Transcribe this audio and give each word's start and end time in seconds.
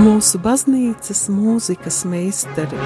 mūsu 0.00 0.38
baznīcas 0.40 1.26
mūzikas 1.32 2.02
meistari. 2.08 2.78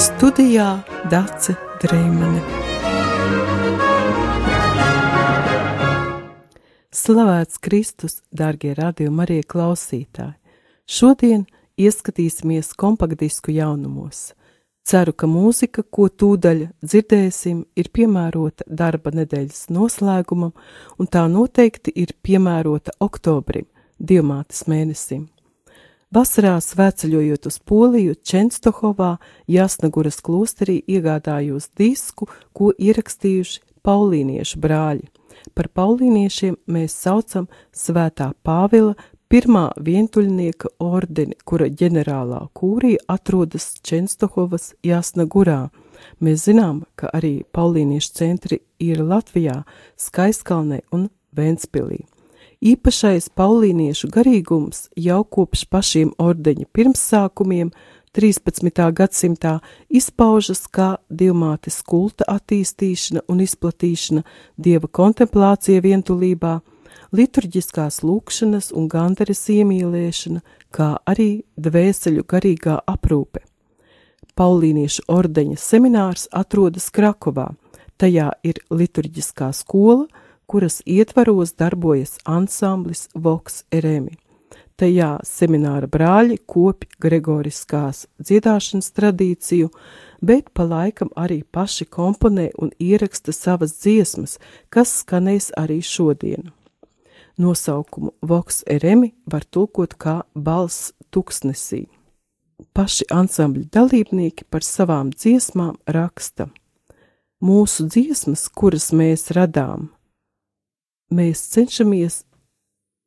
Studijā 0.00 0.68
Dace 1.12 1.54
Dreimane. 1.82 2.40
Slavēts 6.90 7.60
Kristus, 7.62 8.20
dārgie 8.34 8.74
radījumi, 8.74 9.22
arī 9.24 9.38
klausītāji! 9.46 10.36
Šodien 10.90 11.46
ieskatīsimies 11.78 12.74
kompaktdisku 12.78 13.54
jaunumos. 13.54 14.32
Ceru, 14.86 15.12
ka 15.12 15.28
mūzika, 15.28 15.84
ko 15.84 16.08
tūdaļ 16.08 16.62
dzirdēsim, 16.82 17.64
ir 17.76 17.90
piemērota 17.92 18.64
darba 18.66 19.12
nedēļas 19.14 19.68
noslēgumam, 19.70 20.54
un 20.98 21.10
tā 21.10 21.26
noteikti 21.30 21.92
ir 21.94 22.16
piemērota 22.22 22.96
oktobrim, 23.00 23.68
Dievmātes 24.00 24.64
mēnesim. 24.64 25.28
Vasarā 26.10 26.56
svētceļojot 26.64 27.46
uz 27.46 27.58
Poliju, 27.62 28.16
Čenstohovā, 28.26 29.18
Jasnaguras 29.46 30.18
klosterī 30.24 30.80
iegādājos 30.88 31.68
disku, 31.78 32.26
ko 32.56 32.72
ierakstījuši 32.74 33.60
paulīniešu 33.86 34.58
brāļi. 34.58 35.06
Par 35.54 35.68
paulīniešiem 35.76 36.56
mēs 36.66 36.96
saucam 37.04 37.46
Svētā 37.70 38.32
Pāvila 38.42 38.96
pirmā 39.30 39.68
vientuļnieka 39.78 40.72
ordeni, 40.82 41.36
kura 41.46 41.68
ģenerālā 41.70 42.40
kūrija 42.56 43.04
atrodas 43.14 43.76
Čenstohovas 43.86 44.72
Jasnagurā. 44.86 45.68
Mēs 46.20 46.48
zinām, 46.48 46.82
ka 46.98 47.12
arī 47.14 47.44
paulīniešu 47.54 48.14
centri 48.16 48.60
ir 48.82 49.02
Latvijā, 49.04 49.62
Skaiskalnē 50.00 50.80
un 50.96 51.08
Ventspilī. 51.36 52.02
Īpašais 52.60 53.30
paulīniešu 53.38 54.10
garīgums 54.12 54.88
jau 54.98 55.22
kopš 55.24 55.64
pašiem 55.70 56.10
ordeņa 56.20 56.66
pirmsākumiem 56.76 57.70
13. 58.12 58.82
gadsimtā 58.98 59.60
izpaužas 59.88 60.66
kā 60.66 60.96
dievmātes 61.08 61.78
kulta 61.86 62.26
attīstīšana 62.28 63.22
un 63.30 63.44
izplatīšana, 63.46 64.24
dieva 64.58 64.90
kontemplācija 64.90 65.80
vientulībā, 65.86 66.58
liturģiskās 67.16 68.02
lūkšanas 68.06 68.70
un 68.76 68.88
gandaras 68.88 69.44
iemīlēšana, 69.52 70.40
kā 70.70 70.90
arī 71.08 71.42
dvēseļu 71.58 72.24
garīgā 72.28 72.80
aprūpe. 72.86 73.42
Paulīniešu 74.38 75.04
ordeņa 75.10 75.58
seminārs 75.60 76.28
atrodas 76.32 76.88
Krakovā, 76.94 77.50
tajā 78.00 78.30
ir 78.46 78.62
liturģiskā 78.72 79.50
skola, 79.52 80.06
kuras 80.50 80.80
ietvaros 80.86 81.52
darbojas 81.58 82.16
ansamblis 82.24 83.08
Voks 83.14 83.64
Eremi. 83.70 84.16
Tajā 84.80 85.18
semināra 85.28 85.90
brāļi 85.92 86.38
kopi 86.48 86.88
gregoriskās 87.04 88.06
dziedāšanas 88.16 88.88
tradīciju, 88.96 89.68
bet 90.24 90.48
pa 90.56 90.64
laikam 90.64 91.12
arī 91.20 91.42
paši 91.44 91.84
komponē 91.84 92.48
un 92.56 92.72
ieraksta 92.80 93.34
savas 93.36 93.76
dziesmas, 93.82 94.38
kas 94.72 95.02
skanēs 95.02 95.50
arī 95.60 95.82
šodien. 95.84 96.48
Nosaukumu 97.40 98.10
Voks 98.22 98.62
Eremi 98.68 99.14
var 99.32 99.46
tulkot 99.48 99.94
kā 99.96 100.20
balss 100.34 100.90
tuksnesī. 101.08 101.86
Paši 102.76 103.06
ansambļa 103.16 103.70
dalībnieki 103.72 104.44
par 104.52 104.66
savām 104.66 105.08
dziesmām 105.14 105.78
raksta. 105.88 106.50
Mūsu 107.40 107.86
dziesmas, 107.88 108.44
kuras 108.52 108.90
mēs 108.92 109.30
radām, 109.32 109.88
mēs 111.08 111.46
cenšamies 111.54 112.26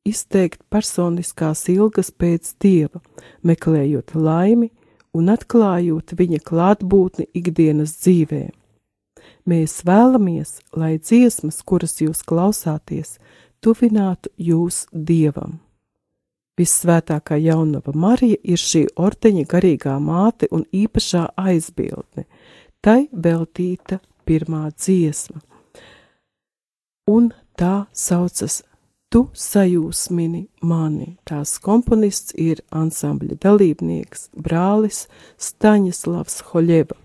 izteikt 0.10 0.64
personiskās 0.74 1.68
ilgas 1.70 2.10
pēc 2.10 2.56
dieva, 2.64 3.04
meklējot 3.46 4.16
laimi 4.18 4.72
un 5.14 5.30
atklājot 5.30 6.16
viņa 6.18 6.42
klātbūtni 6.50 7.30
ikdienas 7.38 7.94
dzīvē. 8.02 8.48
Mēs 9.46 9.82
vēlamies, 9.86 10.58
lai 10.74 10.98
dziesmas, 10.98 11.62
kuras 11.62 12.00
jūs 12.02 12.24
klausāties, 12.26 13.20
tuvinātu 13.64 14.32
jūs 14.38 14.84
dievam. 14.92 15.60
Vissvētākā 16.60 17.40
jaunava 17.42 17.96
Marija 17.98 18.38
ir 18.44 18.62
šī 18.62 18.84
ordeņa 19.00 19.46
garīgā 19.50 19.96
māte 20.00 20.50
un 20.54 20.68
īpašā 20.70 21.24
aizbildne, 21.40 22.28
tai 22.84 23.08
veltīta 23.10 23.98
pirmā 24.28 24.68
dziesma. 24.76 25.42
Un 27.10 27.32
tā 27.58 27.88
saucas 27.92 28.62
Tu 29.14 29.28
sajūsmini 29.38 30.48
mani. 30.66 31.12
Tās 31.30 31.60
komponists 31.62 32.34
ir 32.34 32.64
ansambļa 32.74 33.36
dalībnieks, 33.44 34.32
brālis 34.34 35.04
Staņislavs 35.38 36.40
Hoļeva. 36.48 36.98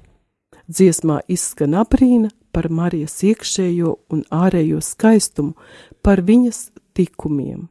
Dziesmā 0.72 1.18
izskan 1.28 1.76
aprīna 1.76 2.30
par 2.52 2.70
Marijas 2.70 3.18
iekšējo 3.22 3.96
un 4.12 4.22
ārējo 4.34 4.82
skaistumu, 4.84 5.56
par 6.02 6.22
viņas 6.22 6.68
tikumiem. 6.96 7.68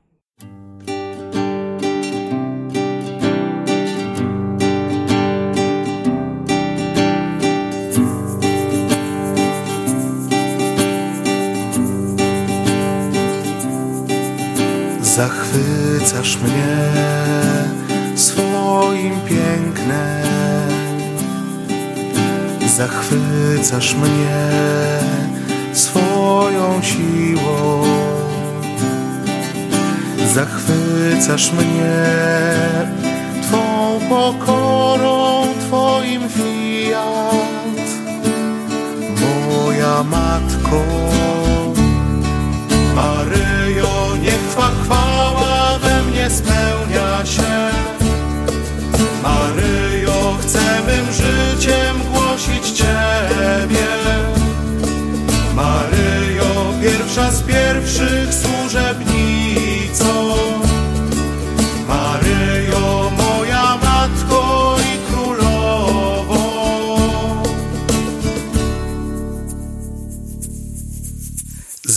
Zachwycasz 15.17 16.37
mnie 16.37 16.77
swoim 18.15 19.13
pięknem, 19.27 20.36
zachwycasz 22.77 23.95
mnie 23.95 24.49
swoją 25.73 26.81
siłą, 26.81 27.83
zachwycasz 30.33 31.51
mnie 31.51 32.07
Twą 33.41 33.99
pokorą, 34.09 35.43
Twoim 35.67 36.21
fiat, 36.29 37.87
moja 39.21 40.03
matko. 40.03 40.83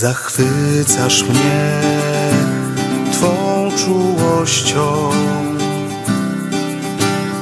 Zachwycasz 0.00 1.22
mnie 1.22 1.80
Twą 3.12 3.70
czułością, 3.76 5.10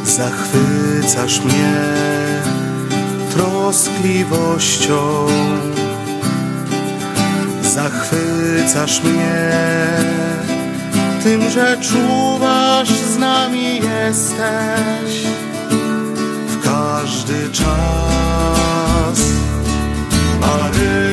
zachwycasz 0.05 1.41
mnie 1.41 1.75
troskliwością, 3.31 5.27
zachwycasz 7.63 9.03
mnie 9.03 9.53
tym, 11.23 11.51
że 11.51 11.77
czuwasz 11.81 12.89
z 12.89 13.19
nami 13.19 13.75
jesteś 13.75 15.23
w 16.49 16.65
każdy 16.65 17.51
czas. 17.53 19.19
Maryjo, 20.41 21.08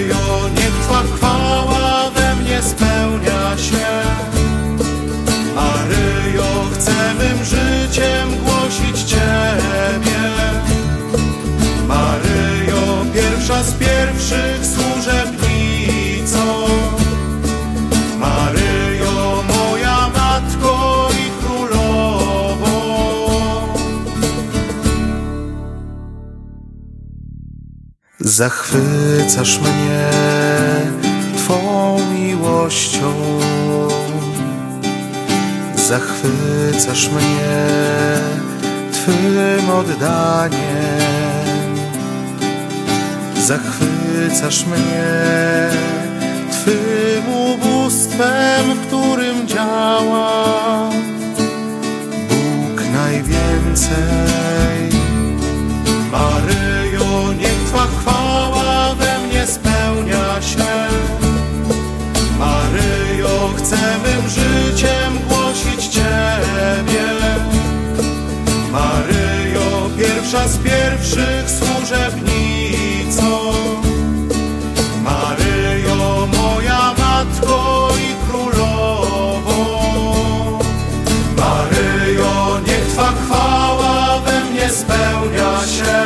Zachwycasz 28.35 29.59
mnie 29.59 30.09
Twą 31.37 31.97
miłością. 32.13 33.13
Zachwycasz 35.75 37.09
mnie 37.09 37.67
Twym 38.91 39.69
oddaniem. 39.69 40.59
Zachwycasz 43.45 44.65
mnie 44.65 45.69
Twym 46.51 47.29
ubóstwem, 47.29 48.73
w 48.75 48.87
którym 48.87 49.47
działa 49.47 50.89
Bóg 52.29 52.81
najwięcej 52.93 54.24
pierwszych 71.05 71.49
służebnicą. 71.49 73.29
Maryjo, 75.03 76.27
moja 76.37 76.93
Matko 76.97 77.89
i 77.97 78.15
Królowo. 78.27 79.59
Maryjo, 81.37 82.59
niech 82.67 82.87
Twa 82.87 83.11
chwała 83.11 84.19
we 84.19 84.45
mnie 84.45 84.69
spełnia 84.69 85.67
się 85.67 86.04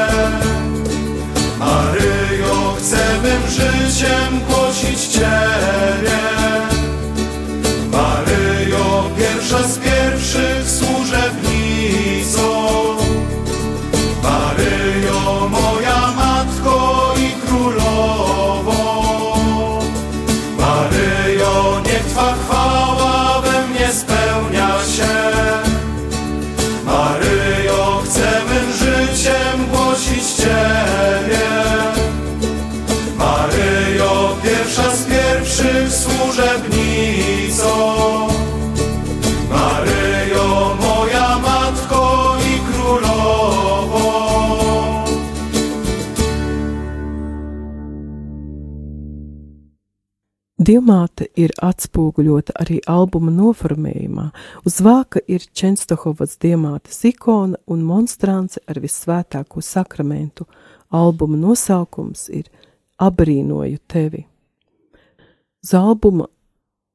Dievmāte 50.70 51.26
ir 51.34 51.50
atspoguļota 51.66 52.54
arī 52.62 52.76
albuma 52.86 53.32
noformējumā. 53.34 54.28
Uz 54.70 54.76
vāka 54.86 55.18
ir 55.26 55.42
Čenstohovas 55.58 56.36
dievmātes 56.38 57.00
ikona 57.10 57.58
un 57.74 57.82
monstrance 57.88 58.62
ar 58.70 58.78
vissvētāko 58.84 59.64
sakramentu. 59.66 60.46
Albuma 60.94 61.40
nosaukums 61.42 62.28
ir 62.30 62.52
Abrīnoju 63.02 63.82
tevi. 63.90 64.22
Uz 65.66 65.74
albuma 65.74 66.30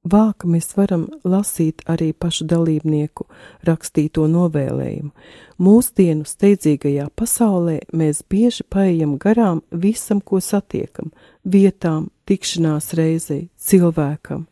vāka 0.04 0.48
mēs 0.48 0.74
varam 0.76 1.06
lasīt 1.24 1.82
arī 1.90 2.12
pašu 2.12 2.46
dalībnieku 2.50 3.26
rakstīto 3.66 4.26
novēlējumu. 4.30 5.10
Mūsdienu 5.58 6.26
steidzīgajā 6.28 7.08
pasaulē 7.16 7.80
mēs 7.92 8.22
bieži 8.28 8.66
paejam 8.68 9.16
garām 9.18 9.62
visam, 9.70 10.20
ko 10.20 10.40
satiekam- 10.40 11.12
vietām, 11.54 12.10
tikšanās 12.26 12.94
reizei, 12.94 13.48
cilvēkam. 13.58 14.46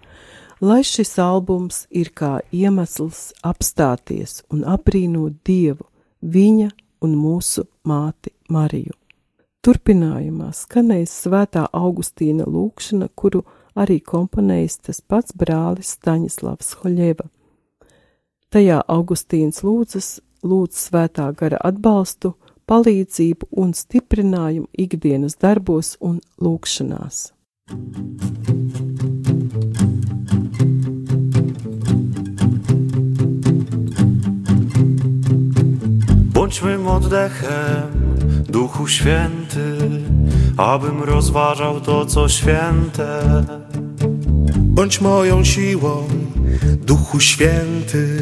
Lai 0.60 0.82
šis 0.82 1.18
albums 1.18 1.86
ir 1.90 2.10
kā 2.14 2.40
iemesls 2.52 3.32
apstāties 3.42 4.42
un 4.50 4.62
aprīnot 4.62 5.34
Dievu, 5.44 5.86
viņa 6.22 6.70
un 7.02 7.16
mūsu 7.16 7.66
māti 7.84 8.30
Mariju. 8.48 8.94
Turpinājumā 9.62 10.52
skanēs 10.54 11.10
svētā 11.24 11.68
Augustīna 11.72 12.46
lūkšana, 12.46 13.08
kuru 13.14 13.44
arī 13.74 14.00
komponējis 14.00 14.78
tas 14.86 15.00
pats 15.00 15.34
brālis 15.36 15.94
Staņislavs 15.96 16.74
Hoļeva. 16.82 17.28
Tajā 18.52 18.82
Augustīns 18.92 19.62
lūdzas, 19.64 20.20
lūdz 20.44 20.86
svētā 20.88 21.30
gara 21.36 21.60
atbalstu, 21.64 22.34
palīdzību 22.68 23.48
un 23.62 23.72
stiprinājumu 23.76 24.68
ikdienas 24.78 25.38
darbos 25.40 25.96
un 26.00 26.20
lūkšanās. 26.40 27.32
Bądźmy 36.34 36.76
oddechem, 36.88 38.11
Duchu 38.48 38.88
Święty, 38.88 39.78
abym 40.56 41.02
rozważał 41.02 41.80
to, 41.80 42.06
co 42.06 42.28
święte. 42.28 43.22
Bądź 44.58 45.00
moją 45.00 45.44
siłą, 45.44 46.08
Duchu 46.86 47.20
Święty, 47.20 48.18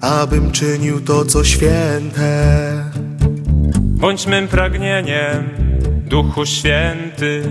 abym 0.00 0.50
czynił 0.50 1.00
to, 1.00 1.24
co 1.24 1.44
święte. 1.44 2.84
Bądź 3.78 4.26
mym 4.26 4.48
pragnieniem, 4.48 5.48
Duchu 6.06 6.46
Święty, 6.46 7.42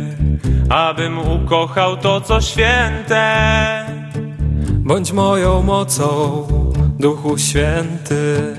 abym 0.70 1.20
ukochał 1.20 1.98
to, 1.98 2.22
co 2.22 2.42
święte. 2.42 3.26
Bądź 4.72 5.12
moją 5.12 5.64
mocą, 5.64 6.48
Duchu 7.00 7.38
Święty, 7.38 8.56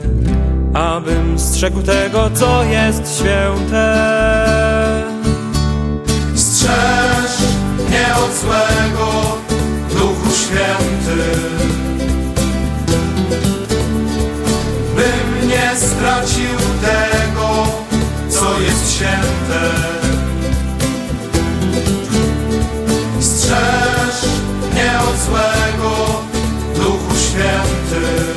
abym 0.74 1.38
strzegł 1.38 1.82
tego, 1.82 2.30
co 2.34 2.64
jest 2.64 3.18
święte. 3.18 4.06
Strzeż 6.34 7.48
mnie 7.88 8.06
od 8.24 8.34
złego, 8.40 9.36
Duchu 9.90 10.30
Święty, 10.36 11.22
bym 14.96 15.48
nie 15.48 15.76
stracił 15.76 16.58
tego, 16.82 17.66
co 18.28 18.60
jest 18.60 18.94
święte. 18.94 19.70
Strzeż 23.20 24.30
mnie 24.72 24.92
od 25.10 25.18
złego, 25.20 26.22
Duchu 26.74 27.14
Święty, 27.16 28.31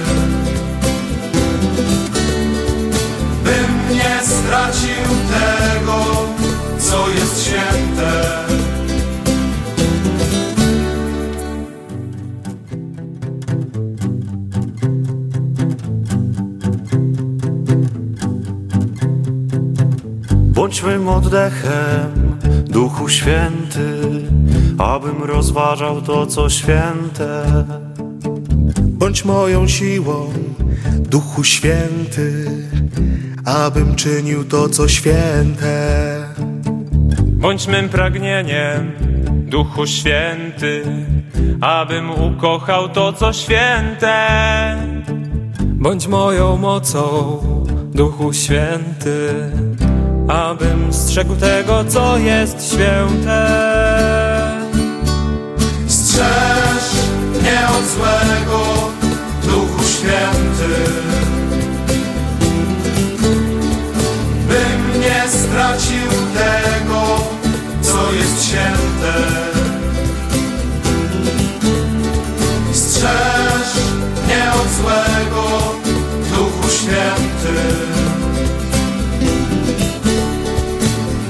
stracił 4.76 5.16
tego, 5.30 5.96
co 6.80 7.10
jest 7.10 7.44
święte. 7.44 8.46
Bądźmy 20.32 21.10
oddechem, 21.10 22.38
Duchu 22.66 23.10
Święty, 23.10 24.02
abym 24.78 25.24
rozważał 25.24 26.02
to, 26.02 26.26
co 26.26 26.50
święte. 26.50 27.46
Bądź 28.82 29.26
moją 29.26 29.68
siłą, 29.68 30.34
Duchu 31.10 31.44
Święty, 31.44 32.46
abym 33.46 33.96
czynił 33.96 34.44
to, 34.46 34.70
co 34.70 34.88
święte. 34.88 35.76
Bądź 37.24 37.68
mym 37.68 37.90
pragnieniem, 37.90 38.92
Duchu 39.30 39.88
Święty, 39.88 40.84
abym 41.62 42.12
ukochał 42.12 42.90
to, 42.90 43.14
co 43.14 43.34
święte. 43.34 44.18
Bądź 45.62 46.08
moją 46.08 46.58
mocą, 46.58 47.40
Duchu 47.94 48.34
Święty, 48.34 49.30
abym 50.28 50.94
strzegł 50.94 51.36
tego, 51.36 51.86
co 51.88 52.18
jest 52.18 52.74
święte. 52.74 53.48
Strzeż 55.88 56.94
mnie 57.30 57.60
od 57.80 57.86
złego, 57.86 58.90
Duchu 59.44 59.84
Święty, 59.84 60.45
tego, 66.66 67.18
jest 68.12 68.46
święte. 68.48 69.14
Strzeż 72.74 73.84
mnie 74.24 74.44
od 74.62 74.70
złego, 74.72 75.76
Duchu 76.30 76.70
Święty. 76.70 77.62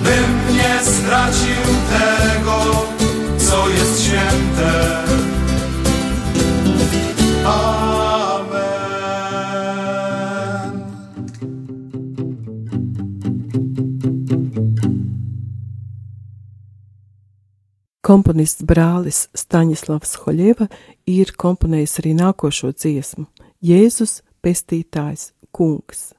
Bym 0.04 0.56
nie 0.56 0.84
stracił 0.84 1.64
tego, 1.90 2.86
co 3.38 3.70
jest 3.70 4.04
święte. 4.04 5.05
Komponists 18.06 18.62
brālis 18.62 19.24
Staņislavs 19.34 20.12
Hoļeva 20.22 20.68
ir 21.10 21.32
komponējis 21.42 21.96
arī 22.04 22.12
nākošo 22.14 22.68
dziesmu- 22.76 23.24
Jēzus, 23.70 24.20
pestītājs, 24.46 25.32
kungs. 25.50 26.14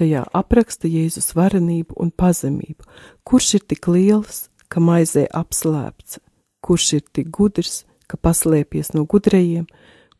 Tajā 0.00 0.22
apraksta 0.32 0.88
Jēzus 0.88 1.34
varenību 1.36 1.92
un 2.00 2.10
pazemību, 2.10 2.88
kurš 3.22 3.54
ir 3.54 3.60
tik 3.68 3.88
liels, 3.88 4.48
ka 4.70 4.80
maizē 4.80 5.26
apslēpts, 5.28 6.20
kurš 6.64 6.92
ir 6.94 7.02
tik 7.12 7.28
gudrs, 7.28 7.84
ka 8.08 8.16
paslēpies 8.16 8.94
no 8.94 9.04
gudrajiem, 9.04 9.66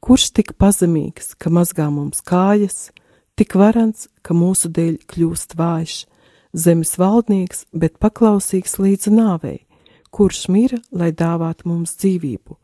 kurš 0.04 0.34
tik 0.36 0.58
pazemīgs, 0.58 1.32
ka 1.38 1.48
mazgā 1.48 1.88
mums 1.90 2.20
kājas, 2.20 2.90
tik 3.36 3.54
varants, 3.54 4.06
ka 4.22 4.34
mūsu 4.34 4.68
dēļ 4.68 4.98
kļūst 5.08 5.56
vājš, 5.56 6.04
zemes 6.52 6.98
valdnieks, 6.98 7.64
bet 7.72 7.98
paklausīgs 7.98 8.76
līdz 8.76 9.08
nāvei, 9.08 9.64
kurš 10.10 10.48
mira, 10.48 10.78
lai 10.92 11.12
dāvātu 11.12 11.70
mums 11.70 11.94
dzīvību, 12.00 12.56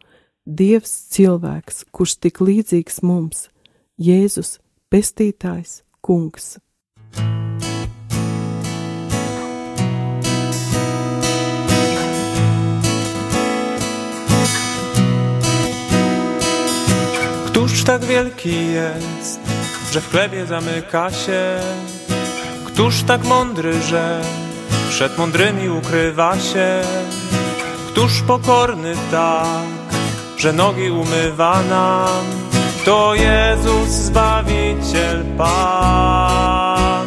Dievs 0.46 0.92
cilvēks, 1.10 1.88
kurš 1.90 2.12
tik 2.22 2.38
līdzīgs 2.38 3.00
mums, 3.02 3.48
Jēzus, 3.98 4.60
pestītājs, 4.92 5.82
kungs. 5.98 6.58
Któż 17.46 17.84
tak 17.84 18.04
wielki 18.04 18.66
jest, 18.66 19.40
że 19.92 20.00
w 20.00 20.10
chlebie 20.10 20.46
zamyka 20.46 21.10
się? 21.10 21.58
Któż 22.64 23.02
tak 23.02 23.24
mądry, 23.24 23.82
że 23.82 24.22
przed 24.90 25.18
mądrymi 25.18 25.68
ukrywa 25.68 26.38
się? 26.38 26.82
Któż 27.96 28.22
pokorny 28.22 28.94
tak, 29.10 29.66
że 30.36 30.52
nogi 30.52 30.90
umywa 30.90 31.62
nam? 31.62 32.24
To 32.84 33.14
Jezus 33.14 33.88
Zbawiciel 33.88 35.24
Pan. 35.38 37.06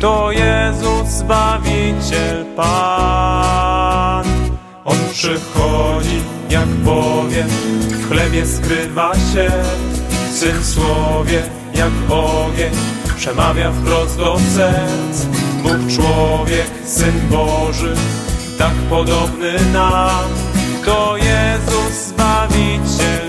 To 0.00 0.32
Jezus 0.32 1.08
Zbawiciel 1.08 2.44
Pan. 2.56 4.24
On 4.84 4.96
przychodzi 5.12 6.22
jak 6.50 6.68
powiem, 6.84 7.48
w 7.88 8.08
chlebie 8.08 8.46
skrywa 8.46 9.14
się. 9.14 9.50
Syn 10.32 10.58
w 10.58 10.66
słowie 10.66 11.42
jak 11.74 11.92
ogień, 12.10 12.72
przemawia 13.16 13.72
wprost 13.72 14.18
do 14.18 14.38
serc. 14.54 15.26
Bóg 15.62 15.96
człowiek, 15.96 16.66
Syn 16.84 17.28
Boży, 17.30 17.94
tak 18.62 18.74
podobny 18.88 19.58
nam. 19.72 20.30
To 20.84 21.16
Jezus 21.18 22.14
Zbawiciel 22.14 23.21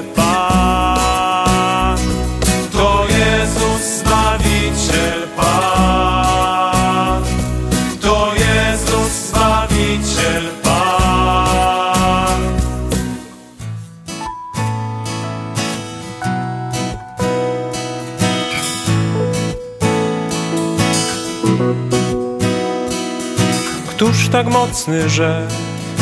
Któż 24.04 24.30
tak 24.30 24.48
mocny, 24.48 25.10
że 25.10 25.48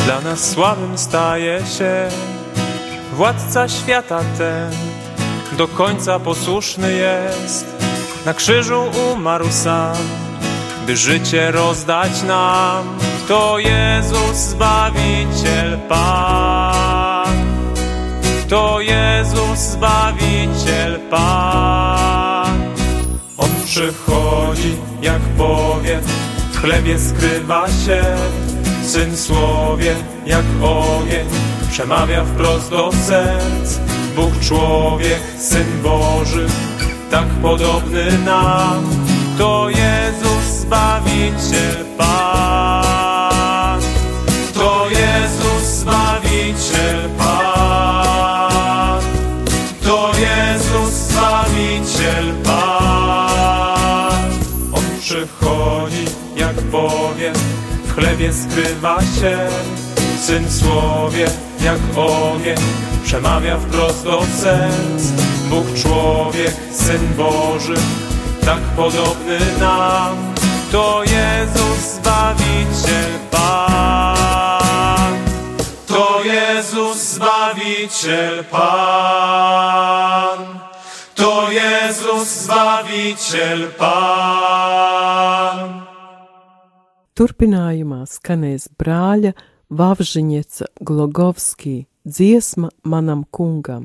dla 0.04 0.20
nas 0.20 0.50
słabym 0.50 0.98
staje 0.98 1.58
się 1.78 2.08
władca 3.12 3.68
świata 3.68 4.20
ten, 4.38 4.70
do 5.58 5.68
końca 5.68 6.18
posłuszny 6.18 6.92
jest, 6.92 7.66
na 8.26 8.34
krzyżu 8.34 8.84
umarł 9.12 9.46
sam, 9.50 9.96
by 10.86 10.96
życie 10.96 11.50
rozdać 11.50 12.22
nam. 12.22 12.98
To 13.28 13.58
Jezus 13.58 14.36
Zbawiciel 14.36 15.78
Pan. 15.88 17.36
To 18.48 18.80
Jezus 18.80 19.58
Zbawiciel 19.58 21.00
Pan. 21.10 22.60
On 23.38 23.50
przychodzi 23.64 24.76
jak 25.02 25.20
powie, 25.20 26.00
w 26.00 26.31
chlebie 26.62 26.98
skrywa 26.98 27.66
się, 27.68 28.02
Syn 28.82 29.16
słowie 29.16 29.94
jak 30.26 30.44
ogień, 30.62 31.28
przemawia 31.70 32.24
wprost 32.24 32.70
do 32.70 32.92
serc. 32.92 33.78
Bóg 34.16 34.40
człowiek, 34.40 35.20
Syn 35.38 35.82
Boży, 35.82 36.46
tak 37.10 37.26
podobny 37.26 38.18
nam, 38.24 38.84
to 39.38 39.68
Jezus 39.68 40.60
Zbawiciel 40.60 41.84
Pan. 41.98 43.80
To 44.54 44.86
Jezus 44.90 45.62
Zbawiciel 45.62 47.08
Pan. 47.18 47.21
Jak 56.56 56.64
powiem, 56.64 57.34
w 57.84 57.94
chlebie 57.94 58.32
skrywa 58.32 59.00
się. 59.00 59.38
Syn 60.20 60.50
słowie 60.50 61.26
jak 61.64 61.78
ogień, 61.96 62.56
przemawia 63.04 63.58
wprost 63.58 64.04
do 64.04 64.22
serc. 64.40 65.12
Bóg 65.50 65.66
człowiek, 65.82 66.54
Syn 66.72 67.08
Boży, 67.16 67.74
tak 68.44 68.58
podobny 68.58 69.38
nam. 69.60 70.34
To 70.72 71.02
Jezus 71.04 71.78
Zbawiciel 71.78 73.18
Pan. 73.30 75.12
To 75.86 76.20
Jezus 76.24 76.96
Zbawiciel 76.96 78.44
Pan. 78.44 78.68
To 81.14 81.50
Jezus 81.50 82.28
Zbawiciel 82.28 83.68
Pan. 83.78 85.02
Turpinājumā 87.22 88.00
skanēs 88.10 88.64
brāļa 88.74 89.30
Vavžiņeca 89.70 90.66
Glogovskī 90.82 91.84
dziesma 92.02 92.72
manam 92.82 93.20
kungam. 93.30 93.84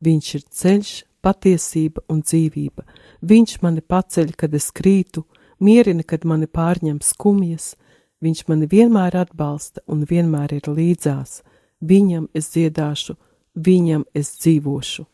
Viņš 0.00 0.28
ir 0.38 0.44
ceļš, 0.60 0.92
patiesība 1.20 2.06
un 2.08 2.22
dzīvība. 2.24 2.86
Viņš 3.28 3.58
mani 3.60 3.84
paceļ, 3.84 4.32
kad 4.40 4.56
es 4.56 4.70
krītu, 4.72 5.26
mierina, 5.60 6.00
kad 6.00 6.24
mani 6.24 6.48
pārņem 6.48 7.02
skumjas. 7.04 7.74
Viņš 8.24 8.46
mani 8.48 8.70
vienmēr 8.72 9.18
atbalsta 9.20 9.84
un 9.84 10.06
vienmēr 10.08 10.56
ir 10.56 10.72
līdzās. 10.72 11.42
Viņam 11.84 12.30
es 12.32 12.48
dziedāšu, 12.56 13.18
viņam 13.68 14.08
es 14.16 14.32
dzīvošu. 14.40 15.04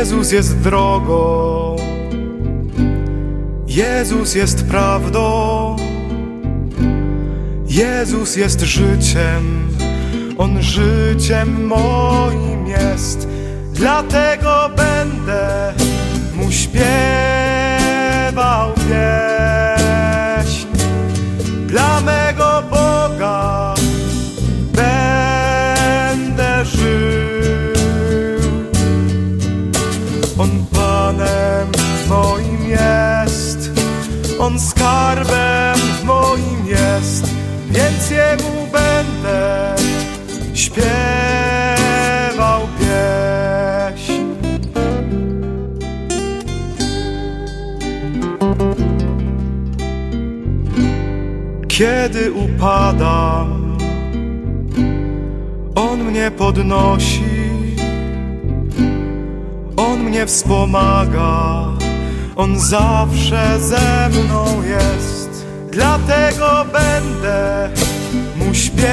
Jezus 0.00 0.32
jest 0.32 0.58
drogą, 0.58 1.76
Jezus 3.66 4.34
jest 4.34 4.66
prawdą, 4.66 5.76
Jezus 7.66 8.36
jest 8.36 8.60
życiem, 8.60 9.68
On 10.38 10.62
życiem 10.62 11.66
moim 11.66 12.66
jest, 12.66 13.28
dlatego 13.72 14.70
będę 14.76 15.72
Mu 16.34 16.52
śpiewał 16.52 16.82
pieśń. 18.74 19.19
Skarbem 34.68 35.78
moim 36.04 36.66
jest, 36.66 37.24
więc 37.70 38.10
Jemu 38.10 38.66
będę 38.72 39.74
śpiewał 40.54 40.80
pieśń. 42.78 44.12
Kiedy 51.68 52.32
upadam, 52.32 53.78
On 55.74 56.04
mnie 56.04 56.30
podnosi, 56.30 57.24
On 59.76 60.00
mnie 60.00 60.26
wspomaga, 60.26 61.69
On 62.40 62.58
zawsze 62.58 63.60
ze 63.60 64.08
mną 64.08 64.62
jest. 64.62 65.46
Dlatego 65.70 66.64
będę 66.72 67.70
Mu 68.36 68.54
śpiewał 68.54 68.84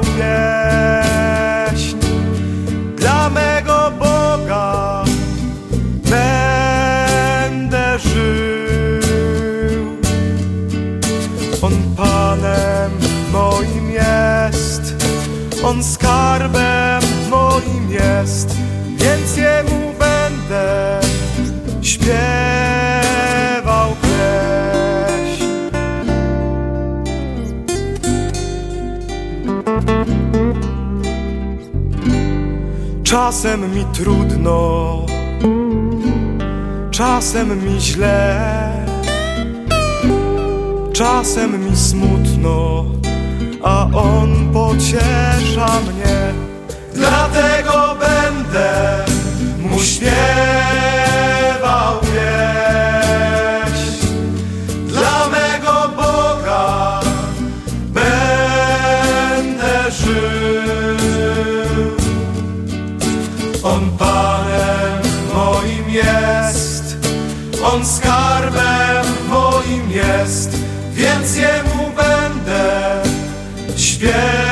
pieśń. 0.00 1.96
Dla 2.96 3.30
mego 3.30 3.92
Boga 3.98 5.04
będę 6.10 7.98
żył. 7.98 9.96
On 11.62 11.72
Panem 11.96 12.90
moim 13.32 13.90
jest, 13.90 14.94
On 15.64 15.84
skarbem 15.84 17.02
moim 17.30 17.90
jest, 17.90 18.55
Czasem 33.26 33.74
mi 33.74 33.84
trudno, 33.84 35.06
czasem 36.90 37.64
mi 37.64 37.80
źle, 37.80 38.40
czasem 40.92 41.64
mi 41.64 41.76
smutno, 41.76 42.84
a 43.62 43.88
on 43.94 44.52
pociesza 44.52 45.66
mnie. 45.80 46.34
Dlatego 46.94 47.96
będę 48.00 49.04
mu 49.58 49.78
śpiewał 74.06 74.45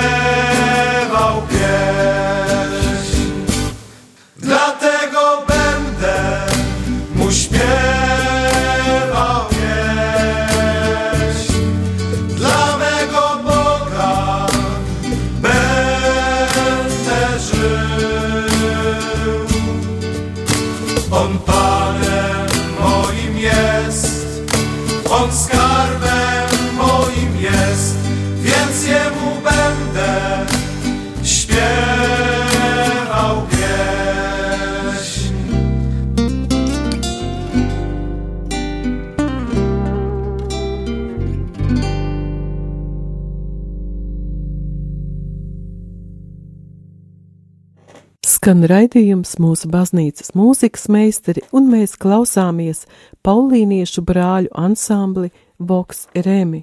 Skan 48.44 48.60
raidījums 48.68 49.38
mūsu 49.40 49.70
baznīcas 49.72 50.34
mūzikas 50.36 50.82
meistari, 50.92 51.40
un 51.56 51.70
mēs 51.72 51.94
klausāmies 51.96 52.82
Paulīniešu 53.24 54.02
brāļu 54.04 54.50
ansambli 54.60 55.30
Vox 55.56 56.02
Remi. 56.26 56.60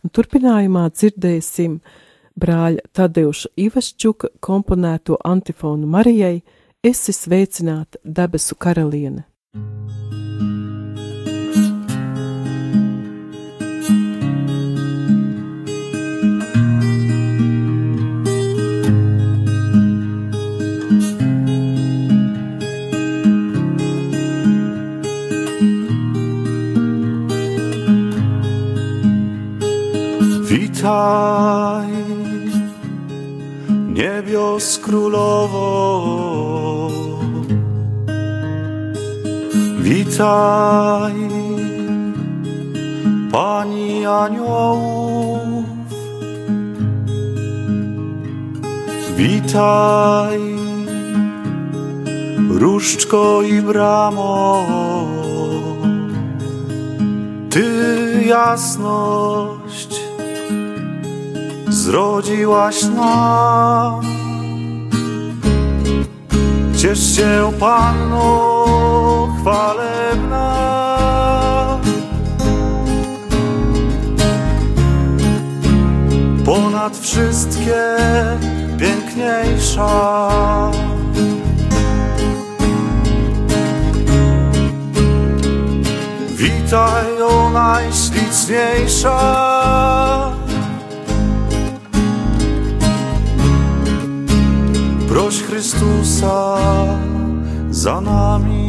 Un 0.00 0.08
turpinājumā 0.08 0.86
dzirdēsim 0.88 1.74
brāļa 2.32 2.88
Tadeuša 2.96 3.52
Ivašķuka 3.60 4.30
komponēto 4.40 5.20
antifonu 5.20 5.92
Marijai 5.98 6.38
Esi 6.80 7.12
sveicināta 7.12 8.00
debesu 8.00 8.56
karaliene. 8.56 9.26
Różdżko 53.08 53.42
i 53.42 53.62
bramo. 53.62 54.66
Ty 57.50 58.24
jasność 58.26 60.00
zrodziłaś 61.68 62.82
nam. 62.82 64.00
Ciesz 66.76 67.16
się, 67.16 67.52
Panno, 67.60 69.28
chwalebna. 69.40 70.68
Ponad 76.44 76.96
wszystkie 76.96 77.96
piękniejsza. 78.78 80.18
Witaj, 86.68 87.22
o 87.22 87.50
najśliczniejsza. 87.50 89.18
Proś 95.08 95.42
Chrystusa 95.42 96.56
za 97.70 98.00
nami. 98.00 98.68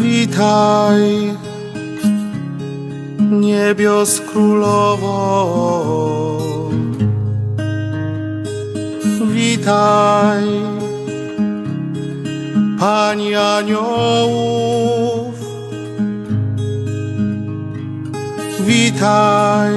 Witaj, 0.00 1.36
niebios 3.30 4.20
królowo. 4.20 5.66
Witaj, 9.66 10.46
pani 12.78 13.34
aniołów. 13.34 15.34
Witaj, 18.60 19.74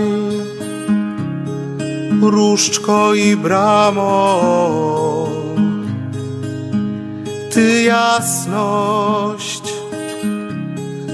różdżko 2.21 3.13
i 3.13 3.35
bramo. 3.35 4.39
Ty 7.53 7.83
jasność 7.83 9.63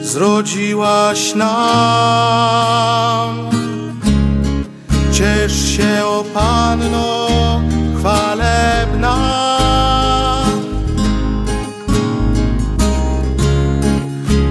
zrodziłaś 0.02 1.36
nam. 1.36 1.50
Ciesz 5.12 5.78
się, 5.78 6.06
o 6.06 6.24
Panno, 6.34 7.26
chwalebna. 8.06 9.16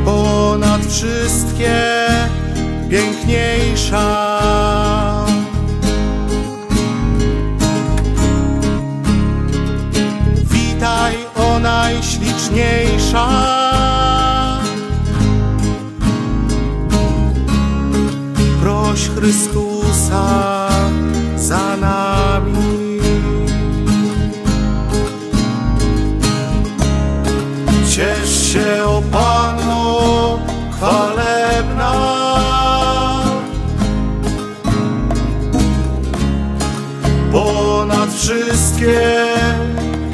Ponad 0.04 0.86
wszystkie 0.86 1.76
piękniejsza. 2.90 4.28
Witaj, 10.50 11.14
o 11.36 11.58
najśliczniejsza. 11.58 13.28
Proś 18.60 19.08
Chrystusa 19.08 20.63
wszystkie 38.84 39.00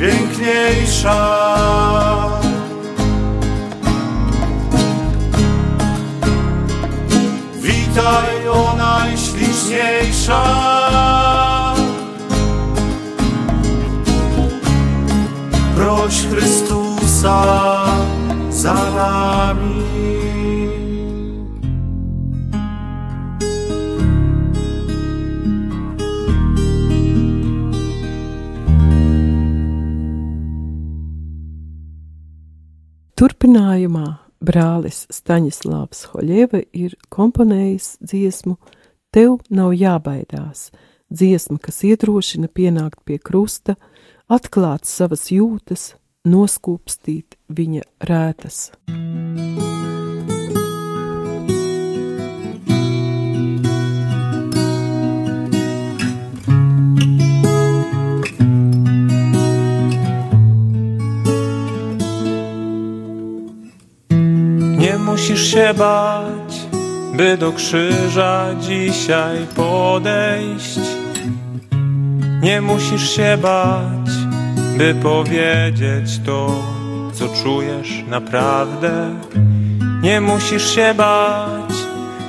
piękniejsza. 0.00 1.18
Witaj, 7.56 8.48
o 8.48 8.74
najśliczniejsza. 8.76 10.42
Proś 15.76 16.26
Chrystusa 16.26 17.44
za 18.50 18.74
nami. 18.74 19.79
Turpinājumā 33.20 34.06
brālis 34.40 35.02
Staņislavs 35.12 36.06
Hoļieva 36.14 36.62
ir 36.72 36.94
komponējis 37.12 37.98
dziesmu 38.00 38.54
Tev 39.12 39.42
nav 39.52 39.74
jābaidās, 39.76 40.70
dziesma, 41.12 41.58
kas 41.60 41.82
iedrošina 41.84 42.48
pienākt 42.48 43.02
pie 43.04 43.18
krusta, 43.20 43.74
atklāt 44.24 44.88
savas 44.88 45.26
jūtas, 45.34 45.90
noskūpstīt 46.24 47.36
viņa 47.52 47.84
rētas. 48.08 48.70
Nie 48.88 49.79
musisz 65.20 65.52
się 65.52 65.74
bać, 65.74 66.60
by 67.14 67.36
do 67.36 67.52
krzyża 67.52 68.46
dzisiaj 68.60 69.38
podejść. 69.56 70.80
Nie 72.42 72.60
musisz 72.60 73.16
się 73.16 73.38
bać, 73.42 74.10
by 74.78 74.94
powiedzieć 75.02 76.20
to, 76.26 76.54
co 77.12 77.28
czujesz 77.42 78.04
naprawdę. 78.08 79.14
Nie 80.02 80.20
musisz 80.20 80.74
się 80.74 80.94
bać, 80.96 81.74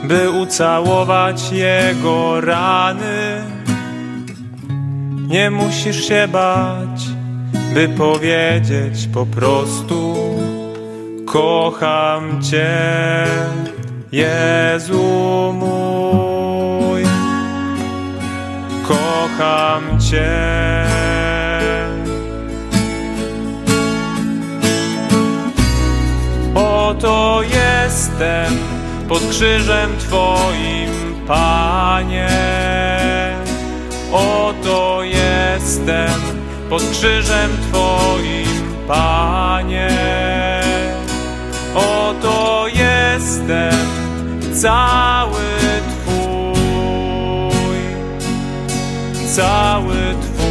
by 0.04 0.30
ucałować 0.30 1.52
jego 1.52 2.42
rany. 2.42 3.42
Nie 5.28 5.52
musisz 5.52 6.08
się 6.08 6.28
bać, 6.32 7.02
by 7.74 7.90
powiedzieć 7.90 9.08
po 9.14 9.26
prostu 9.26 10.16
Kocham 11.32 12.42
Cię, 12.44 12.76
Jezu 14.12 15.54
mój. 15.54 17.04
Kocham 18.84 20.00
Cię. 20.00 20.32
Oto 26.56 27.42
jestem 27.44 28.58
pod 29.08 29.30
krzyżem 29.30 29.90
Twoim, 30.00 30.90
Panie. 31.28 32.30
Oto 34.12 35.04
jestem 35.04 36.22
pod 36.70 36.84
krzyżem 36.92 37.52
Twoim, 37.72 38.64
Panie. 38.88 40.61
Oto 41.76 42.68
jestem 42.68 43.88
cały 44.54 45.42
Twój, 45.90 47.78
cały 49.36 49.96
Twój. 50.22 50.42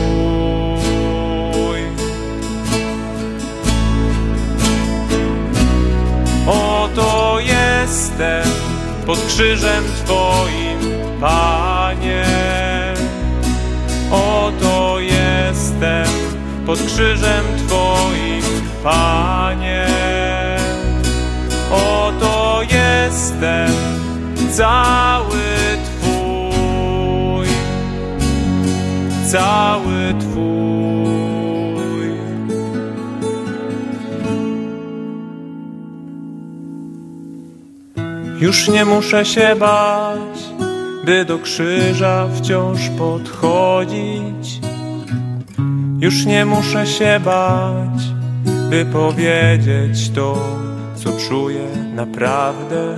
Oto 6.46 7.38
jestem 7.40 8.44
pod 9.06 9.26
krzyżem 9.26 9.85
Twoim, 10.04 10.78
Panie. 11.20 12.24
Oto 14.11 15.00
jestem 15.00 16.06
pod 16.66 16.83
krzyżem 16.83 17.44
Twoim, 17.66 18.42
Panie. 18.83 20.10
Jestem 23.11 23.70
cały 24.51 25.42
Twój, 25.85 27.46
cały 29.27 30.14
Twój. 30.20 30.51
Już 38.40 38.68
nie 38.68 38.85
muszę 38.85 39.25
się 39.25 39.57
bać, 39.61 40.38
by 41.05 41.25
do 41.25 41.38
krzyża 41.38 42.29
wciąż 42.35 42.88
podchodzić. 42.99 44.61
Już 46.01 46.27
nie 46.27 46.44
muszę 46.44 46.87
się 46.87 47.20
bać, 47.25 48.03
by 48.70 48.87
powiedzieć 48.92 50.11
to, 50.11 50.60
co 51.05 51.29
czuję 51.29 51.67
naprawdę. 51.95 52.97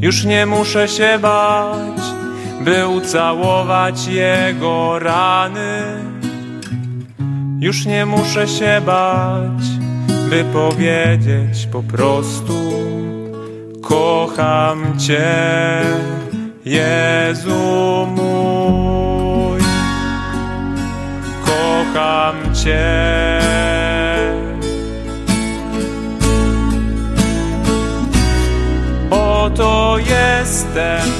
Już 0.00 0.24
nie 0.24 0.46
muszę 0.46 0.88
się 0.88 1.18
bać, 1.22 2.00
by 2.60 2.88
ucałować 2.88 4.06
jego 4.06 4.98
rany. 4.98 5.82
Już 7.60 7.86
nie 7.86 8.06
muszę 8.06 8.48
się 8.48 8.80
bać, 8.86 9.62
by 10.30 10.44
powiedzieć 10.52 11.68
po 11.72 11.82
prostu: 11.82 12.54
Kocham 13.82 14.98
Cię, 14.98 15.82
Jezu 16.64 18.06
mój. 18.16 19.60
Kocham 21.44 22.54
Cię. 22.54 23.79
oto 29.52 29.98
jestem 29.98 31.10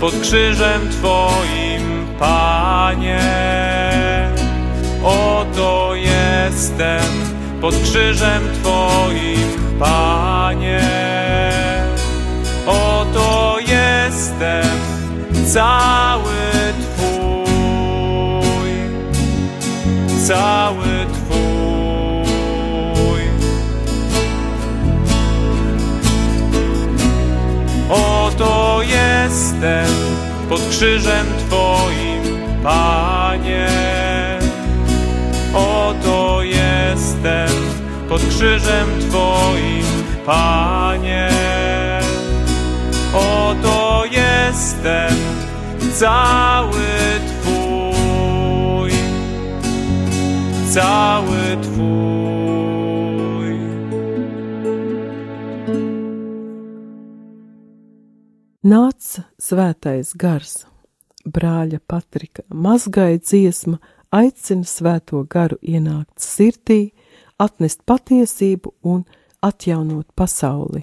pod 0.00 0.20
krzyżem 0.20 0.80
Twoim, 0.90 2.06
Panie. 2.18 3.20
Oto 5.02 5.94
jestem 5.94 7.12
pod 7.60 7.74
krzyżem 7.82 8.42
Twoim, 8.62 9.78
Panie. 9.78 10.80
Oto 12.66 13.56
jestem 13.60 14.78
cały 15.46 16.34
Twój, 16.96 18.70
cały 20.26 21.06
Twój. 21.12 21.15
Jestem 29.26 29.90
pod 30.48 30.60
krzyżem 30.70 31.26
Twoim, 31.38 32.22
Panie. 32.62 33.68
Oto 35.54 36.42
jestem 36.42 37.48
pod 38.08 38.20
krzyżem 38.28 38.88
Twoim, 39.00 39.84
Panie. 40.26 41.28
Oto 43.12 44.04
jestem 44.10 45.16
cały 45.94 46.86
Twój, 47.26 48.90
cały 50.74 51.56
Twój. 51.62 52.25
Nāca 58.66 59.22
svētais 59.38 60.08
gars, 60.18 60.64
brāļa 61.22 61.78
Patrika 61.86 62.42
mazgai 62.50 63.20
dziesma 63.20 63.76
aicina 64.10 64.66
svēto 64.66 65.20
garu 65.30 65.60
ienākt 65.62 66.24
sirdī, 66.24 66.90
atnest 67.38 67.84
patiesību 67.86 68.72
un 68.82 69.04
atjaunot 69.46 70.08
pasauli. 70.18 70.82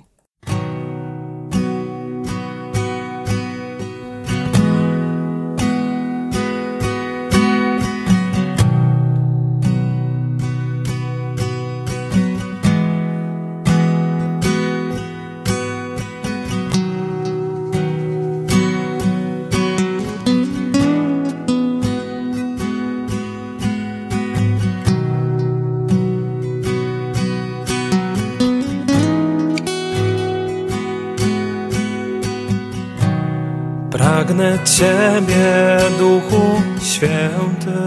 Pragnę 34.34 34.60
Ciebie, 34.66 35.78
Duchu 36.00 36.62
Święty. 36.82 37.80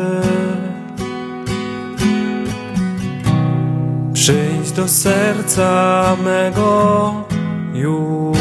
Przyjdź 4.12 4.72
do 4.72 4.88
serca 4.88 6.16
mego 6.24 7.14
już. 7.74 8.38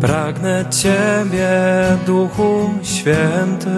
Pragnę 0.00 0.64
Ciebie, 0.70 1.48
Duchu 2.06 2.70
Święty. 2.82 3.70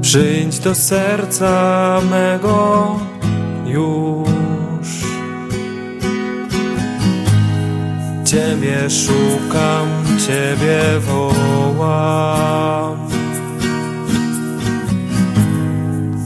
Przyjdź 0.00 0.58
do 0.58 0.74
serca 0.74 2.00
mego 2.10 2.96
już. 3.66 4.27
Ciebie 8.38 8.90
szukam, 8.90 9.88
Ciebie 10.26 11.00
wołam. 11.00 12.98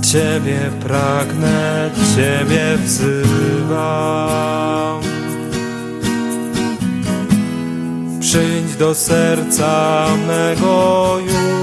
Ciebie 0.03 0.71
pragnę, 0.81 1.91
Ciebie 2.17 2.79
wzywam. 2.85 3.83
Przyjdź 8.21 8.77
do 8.79 8.95
serca 8.95 10.07
mego 10.29 11.19
już. 11.21 11.55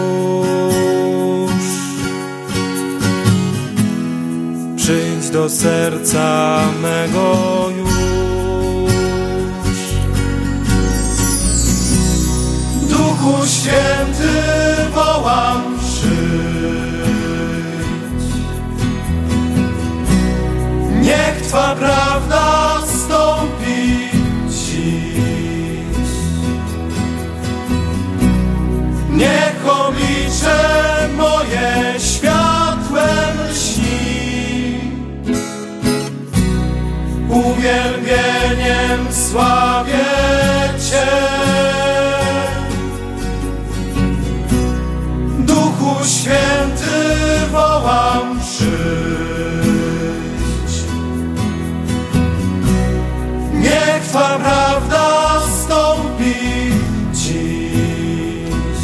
Przyjdź 4.77 5.29
do 5.29 5.49
serca 5.49 6.61
mego 6.81 7.69
już. 7.69 7.78
Duchu 13.19 13.47
Święty 13.47 14.31
wołam. 14.93 15.79
Niech 21.01 21.47
Twa 21.47 21.75
prawda 21.75 22.73
stąpi 22.87 24.09
dziś. 24.49 25.15
Niech 29.09 29.67
oblicze 29.67 30.59
moje 31.17 31.99
światłem 31.99 33.37
lśni. 33.51 34.79
Uwielbieniem 37.29 39.13
sławię 39.13 40.05
Cię. 40.89 41.78
Święty 46.03 47.47
wołam 47.51 48.39
przyjdź. 48.39 48.69
Niech 53.53 54.03
Twa 54.09 54.39
prawda 54.39 55.39
stąpi 55.63 56.35
dziś. 57.13 58.79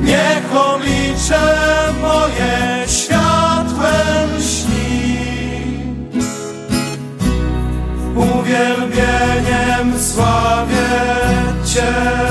Niech 0.00 0.56
oblicze 0.56 1.54
moje 2.00 2.84
światłem 2.86 4.36
lśni. 4.38 5.18
Uwielbieniem 8.16 10.00
sławię 10.00 10.88
Cię. 11.74 12.27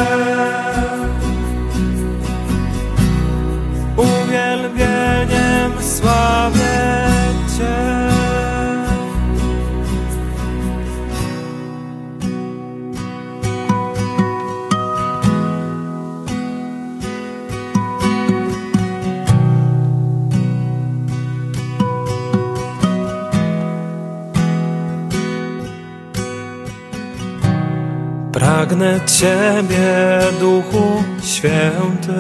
Pragnę 28.67 28.99
Ciebie, 29.19 30.19
Duchu 30.39 31.03
Święty. 31.23 32.13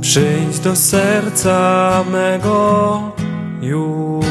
Przyjdź 0.00 0.58
do 0.58 0.76
serca 0.76 2.04
mego 2.10 3.02
już. 3.60 4.26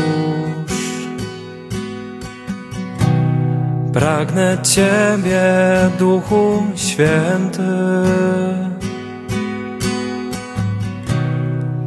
Pragnę 3.94 4.58
Ciebie, 4.64 5.44
Duchu 6.00 6.64
Święty. 6.76 7.62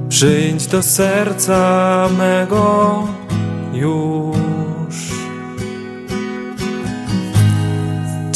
Przyjdź 0.09 0.67
do 0.67 0.83
serca 0.83 2.09
mego 2.19 3.07
już. 3.73 4.38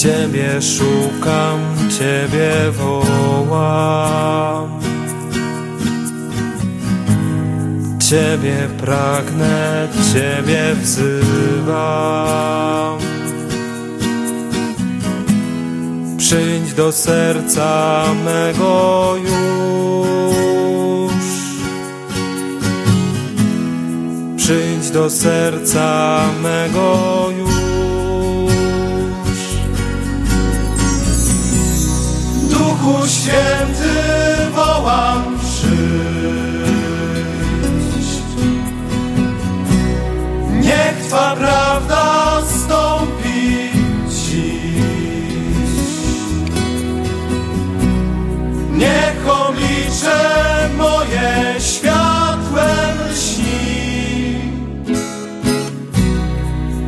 Ciebie 0.03 0.63
szukam, 0.63 1.61
Ciebie 1.99 2.71
wołam. 2.73 4.01
Ciebie 7.99 8.69
pragnę, 8.81 9.89
Ciebie 10.13 10.75
wzywam. 10.83 11.79
Przyjdź 16.19 16.75
do 16.75 16.93
serca 16.93 18.05
mego 18.25 19.15
już. 19.17 19.53
Przyjdź 24.37 24.91
do 24.91 25.11
serca 25.11 26.21
mego 26.43 27.29
już. 27.39 27.52
święty 33.23 33.95
wołam 34.55 35.39
przyjść. 35.39 35.73
Niech 40.51 41.07
Twa 41.09 41.37
prawda 41.37 42.39
stąpi 42.47 43.71
dziś. 44.09 44.53
Niech 48.73 49.29
oblicze 49.29 50.21
moje 50.77 51.55
światłem 51.61 52.99
lśni. 53.11 54.39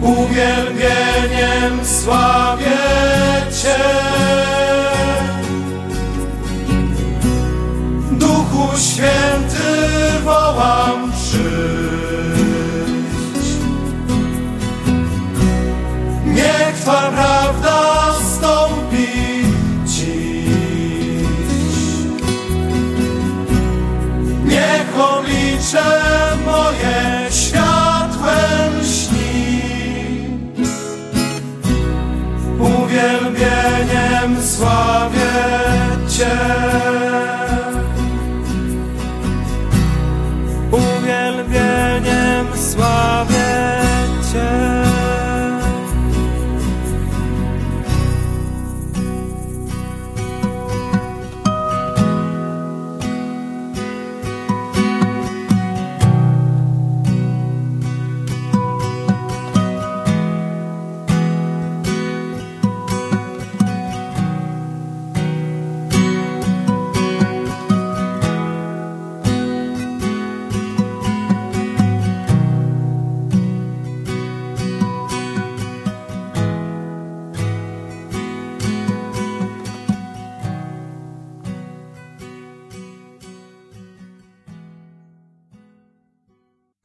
Uwielbieniem 0.02 1.84
sławie 1.84 2.73
Twa 16.84 17.10
prawda 17.10 18.12
stąpi 18.36 19.08
dziś. 19.84 20.48
Niech 24.44 25.00
oblicze 25.00 25.84
moje 26.46 27.30
światłem 27.30 28.72
śni. 28.84 29.60
Uwielbieniem 32.58 34.42
sławię 34.42 35.34
Cię. 36.08 36.36
Uwielbieniem 40.72 42.46
sławię 42.72 43.54
Cię. 44.32 44.63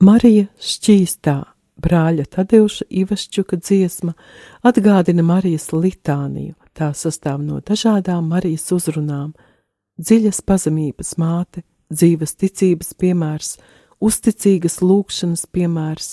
Marija 0.10 0.48
šķīstā 0.58 1.36
brāļa 1.84 2.24
Tadeuša 2.34 2.86
Ivašķuka 3.02 3.60
dziesma 3.62 4.14
atgādina 4.66 5.22
Marijas 5.26 5.68
litāniju. 5.76 6.56
Tā 6.74 6.88
sastāv 6.98 7.44
no 7.44 7.60
dažādām 7.62 8.30
Marijas 8.32 8.72
uzrunām- 8.74 9.34
dziļas 10.06 10.40
pazemības 10.50 11.12
māte, 11.22 11.62
dzīves 11.94 12.34
ticības 12.42 12.90
piemērs, 13.02 13.58
uzticīgas 14.02 14.80
lūkšanas 14.82 15.46
piemērs, 15.54 16.10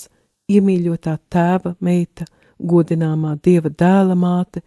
iemīļotā 0.51 1.17
tēva 1.33 1.75
meita, 1.81 2.25
godināmā 2.59 3.41
dieva 3.41 3.69
dēla 3.69 4.15
māte, 4.25 4.61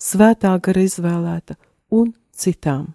svētā 0.00 0.60
gara 0.60 0.80
izvēlēta 0.88 1.54
un 1.90 2.14
citām. 2.34 2.94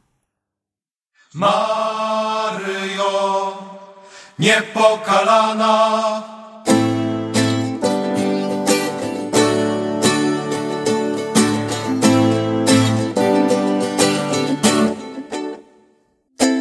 Maryjo, 1.33 3.11
niepokalana. 4.39 6.23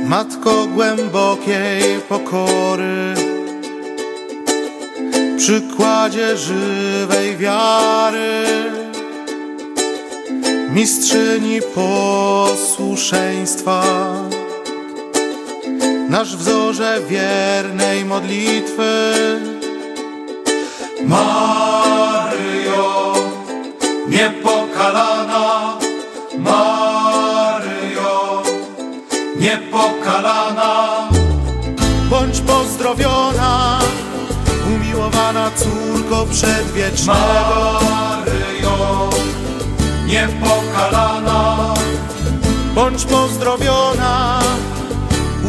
Matko 0.05 0.67
głębokiej 0.67 2.01
pokory, 2.09 3.15
przykładzie 5.37 6.37
żywej 6.37 7.37
wiary, 7.37 8.45
mistrzyni 10.73 11.61
posłuszeństwa 11.75 13.83
nasz 16.16 16.37
wzorze 16.37 17.00
wiernej 17.09 18.05
modlitwy. 18.05 19.12
Maryjo, 21.05 23.14
niepokalana, 24.09 25.76
Maryjo, 26.38 28.42
niepokalana. 29.40 31.09
Bądź 32.11 32.40
pozdrowiona, 32.40 33.79
umiłowana 34.66 35.50
córko 35.57 36.26
przedwiecznego. 36.31 37.20
Maryjo, 37.90 39.11
niepokalana. 40.07 41.74
Bądź 42.74 43.05
pozdrowiona, 43.05 44.40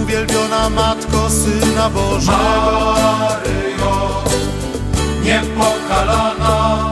uwielbiona 0.08 0.70
Matko 0.70 1.30
Syna 1.30 1.90
Bożego. 1.90 2.96
Maryjo, 3.20 4.24
niepokalana. 5.24 6.92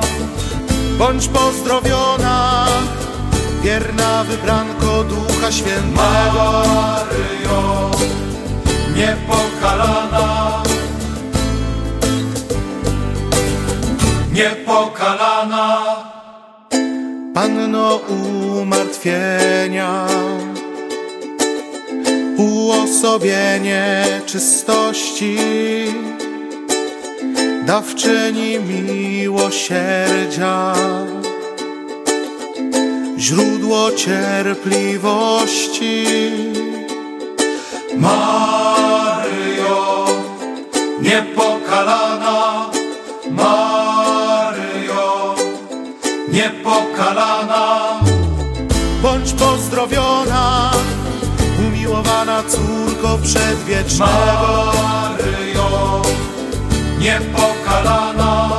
Bądź 0.99 1.27
pozdrowiona, 1.27 2.65
wierna 3.63 4.23
wybranko 4.23 5.03
Ducha 5.03 5.51
Świętego. 5.51 5.95
Maryjo, 5.95 7.91
niepokalana. 8.95 10.63
Niepokalana. 14.33 15.85
Panno 17.33 17.95
umartwienia 17.95 20.07
uosobienie 22.65 24.05
czystości, 24.25 25.37
dawczyni 27.65 28.59
miłosierdzia, 28.59 30.73
źródło 33.17 33.91
cierpliwości. 33.91 36.05
Maryjo, 37.97 40.05
niepokalana, 41.01 42.69
Maryjo, 43.31 45.35
niepokalana, 46.31 47.54
córko 52.43 53.17
przedwiecznego. 53.23 54.73
Maryjo, 54.83 56.01
niepokalana, 56.99 58.49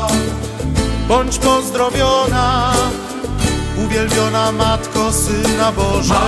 bądź 1.09 1.39
pozdrowiona, 1.39 2.72
uwielbiona 3.85 4.53
Matko 4.53 5.12
Syna 5.12 5.72
Bożego. 5.72 6.20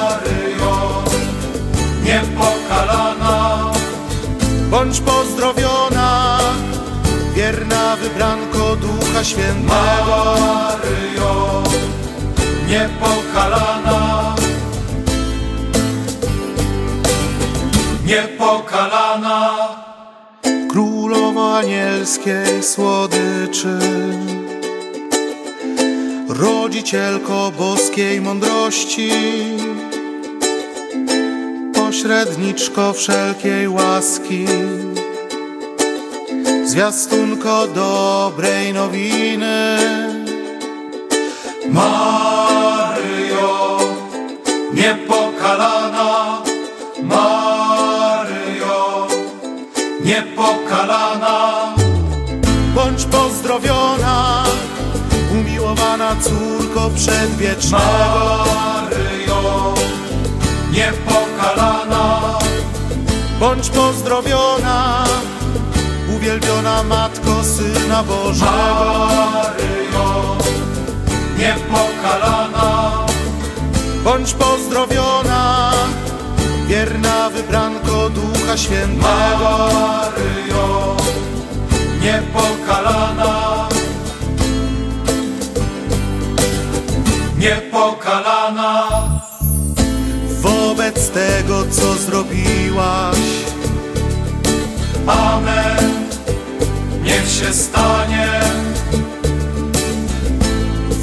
Maryjo, 0.00 1.02
niepokalana, 2.04 3.70
bądź 4.70 5.00
pozdrowiona, 5.00 6.38
wierna 7.34 7.96
wybranko 7.96 8.76
Ducha 8.76 9.24
Świętego. 9.24 9.66
Maryjo, 9.74 11.62
niepokalana. 12.68 14.34
Niepokalana. 18.04 19.54
Królowo 20.70 21.58
anielskiej 21.58 22.62
słodyczy, 22.62 23.78
rodzicielko 26.28 27.52
boskiej 27.58 28.20
mądrości, 28.20 29.10
pośredniczko 31.74 32.92
wszelkiej 32.92 33.68
łaski, 33.68 34.46
zwiastunko 36.64 37.66
dobrej 37.66 38.72
nowiny. 38.72 39.76
Maryjo, 41.70 43.78
niepokalana, 44.74 45.93
niepokalana, 50.04 51.74
bądź 52.74 53.04
pozdrowiona, 53.04 54.44
córko 56.20 56.90
przedwiecznego. 56.96 58.44
Maryjo, 58.54 59.74
niepokalana, 60.70 62.38
Bądź 63.40 63.70
pozdrowiona, 63.70 65.04
uwielbiona 66.16 66.82
Matko 66.82 67.44
Syna 67.44 68.02
Bożego. 68.02 68.50
Maryjo, 69.32 70.36
niepokalana, 71.38 72.90
Bądź 74.04 74.32
pozdrowiona, 74.32 75.63
wierna 76.68 77.30
wybranko 77.30 78.10
Ducha 78.10 78.56
Świętego. 78.56 79.08
Maryjo, 79.08 80.96
niepokalana, 82.02 83.68
niepokalana, 87.38 88.88
Wobec 90.40 91.10
tego, 91.10 91.64
co 91.70 91.94
zrobiłaś, 91.94 93.18
Amen, 95.06 96.08
niech 97.02 97.28
się 97.30 97.52
stanie, 97.52 98.28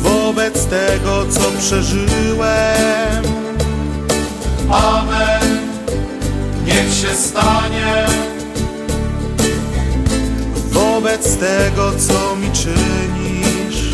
wobec 0.02 0.66
tego, 0.66 1.26
co 1.30 1.42
przeżyłem, 1.60 3.31
Amen, 4.72 5.60
niech 6.66 6.94
się 6.94 7.16
stanie, 7.16 8.06
wobec 10.72 11.38
tego, 11.38 11.92
co 11.92 12.36
mi 12.36 12.52
czynisz. 12.52 13.94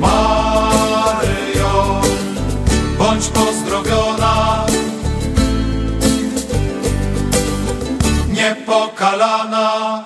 Maryjo, 0.00 2.00
bądź 2.98 3.28
pozdrowiona, 3.28 4.66
niepokalana. 8.34 10.04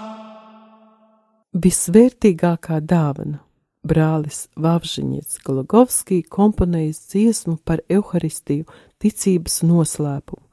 Visvērtīgākā 1.59 2.79
dāvana 2.81 3.41
brālis 3.89 4.47
Vavžiņets 4.57 5.41
Gologovskij 5.47 6.22
komponējis 6.31 7.01
dziesmu 7.12 7.57
par 7.64 7.81
Euharistiju 7.89 8.64
ticības 9.03 9.62
noslēpumu. 9.62 10.44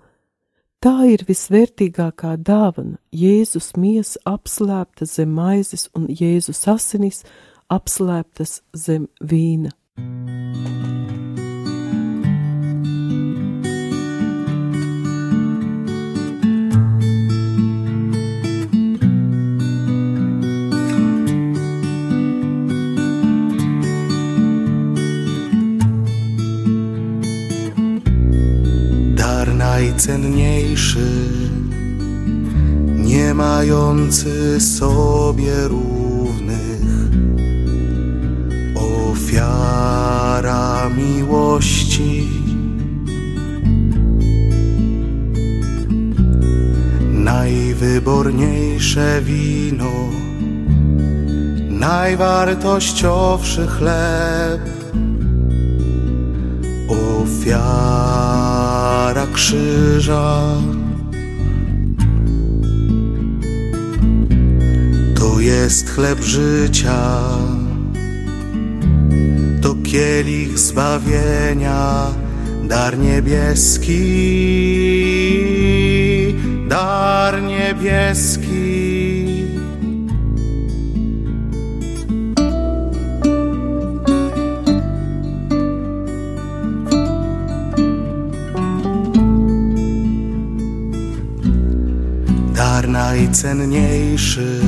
Tā 0.85 1.07
ir 1.09 1.23
visvērtīgākā 1.25 2.35
dāvana- 2.37 2.99
Jēzus 3.23 3.71
miesa 3.73 4.19
apslēpta 4.29 5.07
zem 5.09 5.33
maizes 5.33 5.89
un 5.95 6.07
Jēzus 6.07 6.67
asinis 6.67 7.23
apslēptas 7.73 8.61
zem 8.75 9.07
vīna. 9.19 9.71
dar 9.97 11.24
najcenniejszy, 29.75 31.09
nie 32.95 33.33
mający 33.33 34.61
sobie 34.61 35.67
równych. 35.67 36.85
Ofiara 39.11 40.89
miłości, 40.89 42.27
najwyborniejsze 47.11 49.21
wino, 49.21 50.09
najwartościowszy 51.69 53.67
chleb 53.67 54.84
krzyża. 59.45 60.57
To 65.15 65.39
jest 65.39 65.89
chleb 65.89 66.21
życia, 66.21 67.19
to 69.61 69.75
kielich 69.83 70.59
zbawienia, 70.59 72.07
dar 72.63 72.97
niebieski, 72.97 74.01
dar 76.67 77.41
niebieski. 77.41 78.94
Najcenniejszy, 93.35 94.61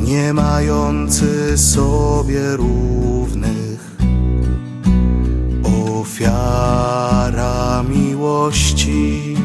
nie 0.00 0.32
mający 0.32 1.58
sobie 1.58 2.56
równych. 2.56 3.96
Ofiara 6.00 7.84
miłości, 7.88 9.36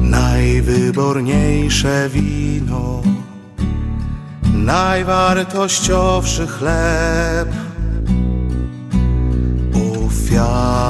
najwyborniejsze 0.00 2.08
wino, 2.08 3.02
najwartościowszy 4.54 6.46
chleb 6.46 7.48
ofiara 9.74 10.89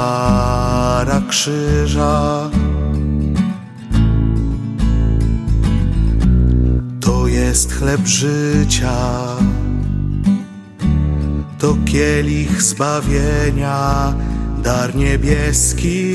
krzyża. 1.19 2.51
To 7.01 7.27
jest 7.27 7.73
chleb 7.73 8.07
życia, 8.07 8.97
to 11.59 11.77
kielich 11.85 12.63
zbawienia, 12.63 14.15
dar 14.63 14.95
niebieski, 14.95 16.15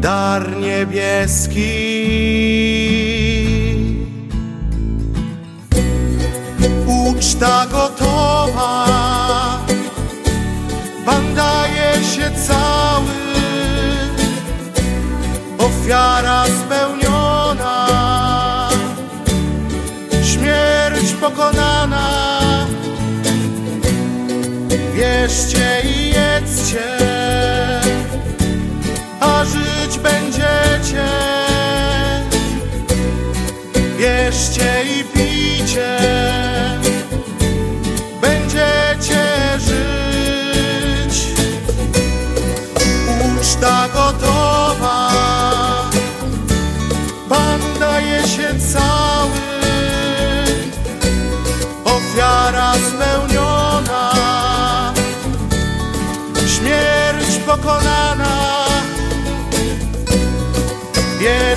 dar 0.00 0.56
niebieski. 0.56 1.70
Uczta 6.86 7.66
gotowa, 7.66 8.86
Pan 11.06 11.34
daje 11.34 11.69
się 12.10 12.30
cały, 12.48 13.10
ofiara 15.58 16.44
spełniona, 16.44 17.88
śmierć 20.24 21.12
pokonana. 21.20 22.06
Wierzcie 24.94 25.82
i 25.84 26.08
jedzcie, 26.08 27.09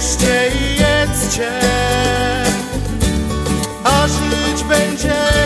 Bierzcie 0.03 0.51
i 0.61 0.79
jedzcie, 0.79 1.51
a 3.83 4.07
żyć 4.07 4.63
będziecie. 4.63 5.42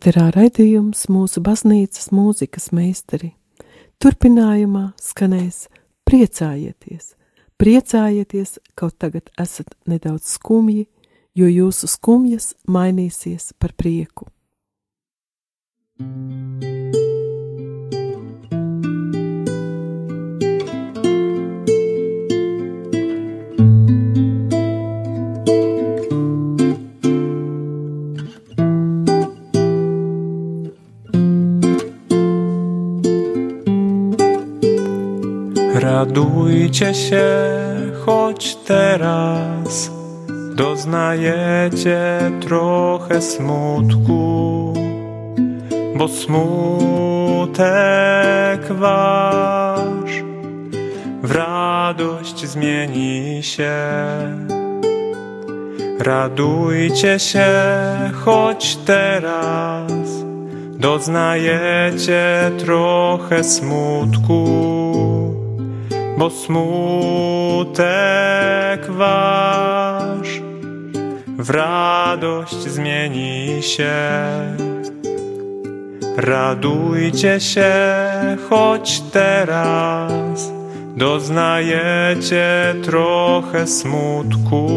Ēterā 0.00 0.30
raidījums 0.32 1.02
mūsu 1.12 1.42
baznīcas 1.44 2.06
mūzikas 2.16 2.70
meistari. 2.72 3.34
Turpinājumā 4.00 4.94
skanēs 4.96 5.66
priecājieties, 6.08 7.10
priecājieties, 7.60 8.54
kaut 8.80 8.96
tagad 8.96 9.28
esat 9.36 9.68
nedaudz 9.84 10.24
skumji, 10.38 10.86
jo 11.36 11.50
jūsu 11.52 11.84
skumjas 11.92 12.54
mainīsies 12.64 13.52
par 13.60 13.76
prieku. 13.76 14.24
Radujcie 35.80 36.94
się, 36.94 37.24
choć 38.06 38.56
teraz 38.56 39.90
doznajecie 40.54 42.18
trochę 42.40 43.22
smutku, 43.22 44.74
bo 45.96 46.08
smutek 46.08 47.62
wasz 48.70 50.22
w 51.22 51.30
radość 51.32 52.46
zmieni 52.46 53.42
się. 53.42 53.72
Radujcie 55.98 57.18
się, 57.18 57.48
choć 58.24 58.76
teraz 58.76 59.92
doznajecie 60.78 62.50
trochę 62.58 63.44
smutku 63.44 65.39
bo 66.20 66.30
smutek 66.30 67.80
wasz 68.88 70.42
w 71.38 71.50
radość 71.50 72.56
zmieni 72.56 73.62
się. 73.62 73.92
Radujcie 76.16 77.40
się, 77.40 77.72
choć 78.50 79.00
teraz 79.00 80.52
doznajecie 80.96 82.74
trochę 82.84 83.66
smutku, 83.66 84.68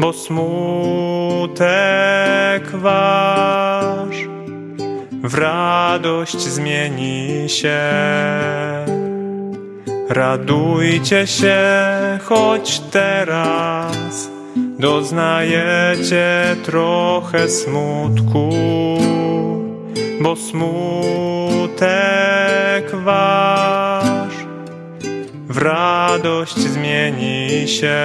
bo 0.00 0.12
smutek 0.12 1.56
wasz 2.70 4.28
w 5.22 5.34
radość 5.34 6.40
zmieni 6.40 7.48
się. 7.48 7.82
Radujcie 10.12 11.26
się, 11.26 11.58
choć 12.24 12.80
teraz 12.80 14.30
doznajecie 14.78 16.56
trochę 16.64 17.48
smutku, 17.48 18.50
bo 20.20 20.36
smutek 20.36 21.76
wasz 22.92 24.34
w 25.48 25.58
radość 25.58 26.58
zmieni 26.58 27.68
się. 27.68 28.02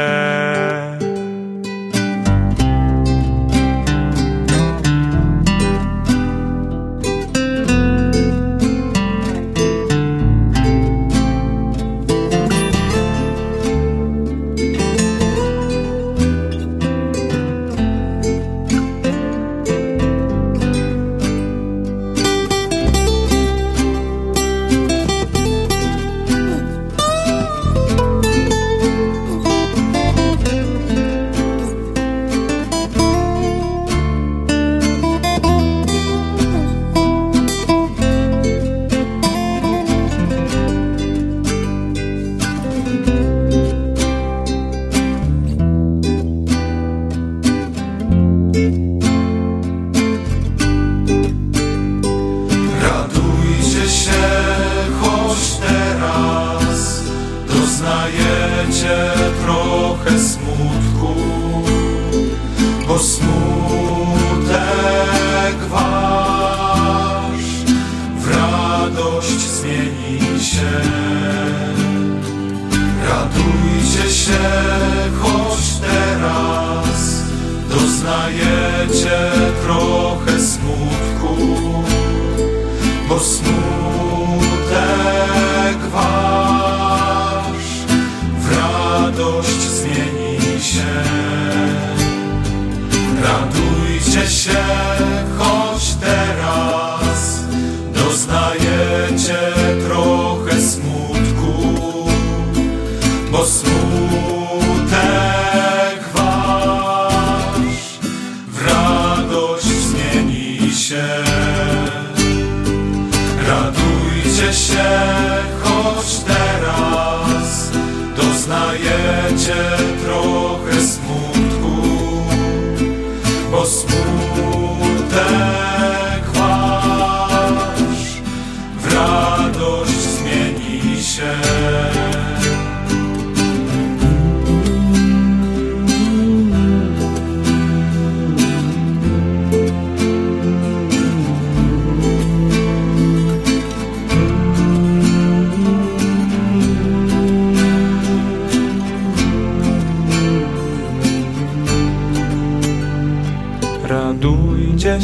Bo 83.09 83.19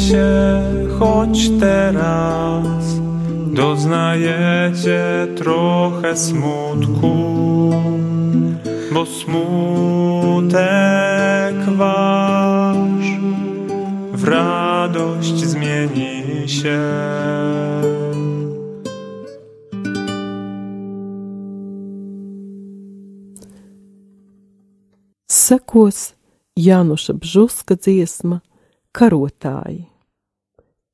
się, 0.08 0.62
choć 0.98 1.50
teraz 1.60 2.84
doznajecie 3.46 5.26
trochę 5.36 6.16
smutku, 6.16 7.14
bo 8.94 9.06
smutek 9.06 10.54
wasz 11.76 13.10
w 14.12 14.24
radość 14.24 15.36
zmieni 15.36 16.48
się. 16.48 16.80
Sekos 25.30 26.14
dziesma 27.76 28.40
Karotāji. 28.94 29.93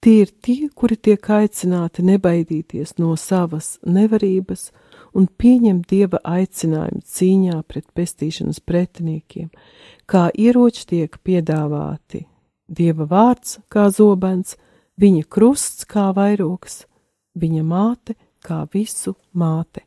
Tie 0.01 0.23
ir 0.25 0.31
tie, 0.41 0.71
kuri 0.73 0.97
tiek 0.97 1.27
aicināti 1.29 2.01
nebaidīties 2.09 2.95
no 2.97 3.13
savas 3.21 3.75
nevarības 3.85 4.71
un 5.13 5.27
pieņemt 5.29 5.91
dieva 5.91 6.23
aicinājumu 6.25 7.05
cīņā 7.05 7.59
pret 7.69 7.85
pestīšanas 7.93 8.63
pretiniekiem, 8.65 9.51
kā 10.09 10.31
ieroči 10.33 10.87
tiek 10.95 11.21
piedāvāti 11.21 12.25
dieva 12.65 13.05
vārds 13.11 13.59
kā 13.69 13.91
zobens, 13.93 14.57
viņa 14.97 15.27
krusts 15.29 15.85
kā 15.85 16.09
vairogs, 16.17 16.87
viņa 17.37 17.67
māte 17.67 18.17
kā 18.41 18.65
visu 18.73 19.19
māte. 19.37 19.85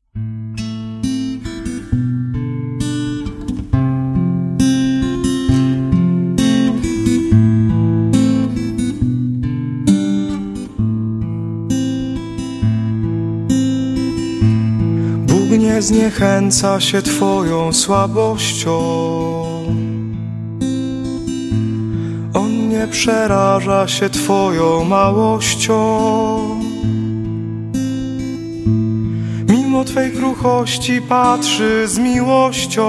Nie 15.73 15.81
zniechęca 15.81 16.79
się 16.79 17.01
Twoją 17.01 17.73
słabością. 17.73 18.79
On 22.33 22.69
nie 22.69 22.87
przeraża 22.91 23.87
się 23.87 24.09
Twoją 24.09 24.83
małością. 24.83 25.99
Mimo 29.49 29.83
Twej 29.83 30.11
kruchości 30.11 31.01
patrzy 31.01 31.87
z 31.87 31.97
miłością. 31.97 32.85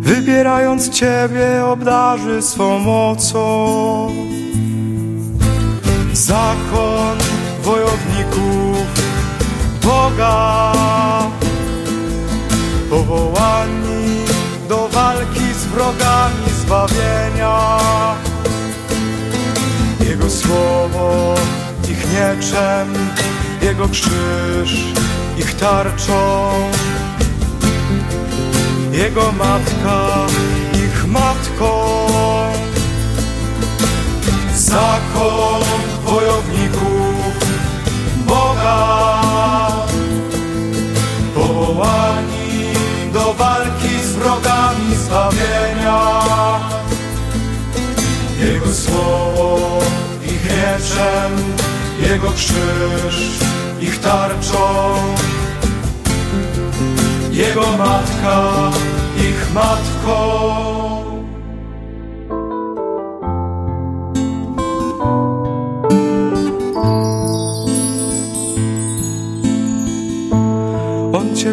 Wybierając 0.00 0.88
Ciebie 0.88 1.64
obdarzy 1.66 2.42
swą 2.42 2.78
mocą. 2.78 4.08
Zakon 6.12 7.18
wojowników 7.62 8.73
Boga. 9.84 10.72
Powołani 12.90 14.24
do 14.68 14.88
walki 14.88 15.54
z 15.54 15.64
wrogami 15.64 16.44
zbawienia. 16.60 17.78
Jego 20.00 20.30
słowo 20.30 21.34
ich 21.90 22.06
mieczem 22.12 22.94
Jego 23.62 23.88
krzyż 23.88 24.84
ich 25.38 25.54
tarczą. 25.54 26.50
Jego 28.92 29.32
matka 29.32 30.26
ich 30.74 31.06
matką. 31.06 31.96
Zakon 34.54 35.62
wojowników 36.04 37.14
Boga 38.26 39.23
Powołani 41.74 42.72
do 43.12 43.34
walki 43.34 43.98
z 44.04 44.12
wrogami 44.12 44.94
zbawienia 44.96 46.20
Jego 48.40 48.72
słowo 48.72 49.78
ich 50.24 50.44
mieczem 50.44 51.32
Jego 52.10 52.32
krzyż 52.32 53.30
ich 53.80 54.00
tarczą. 54.00 54.94
Jego 57.32 57.60
matka 57.78 58.70
ich 59.18 59.54
matką 59.54 60.73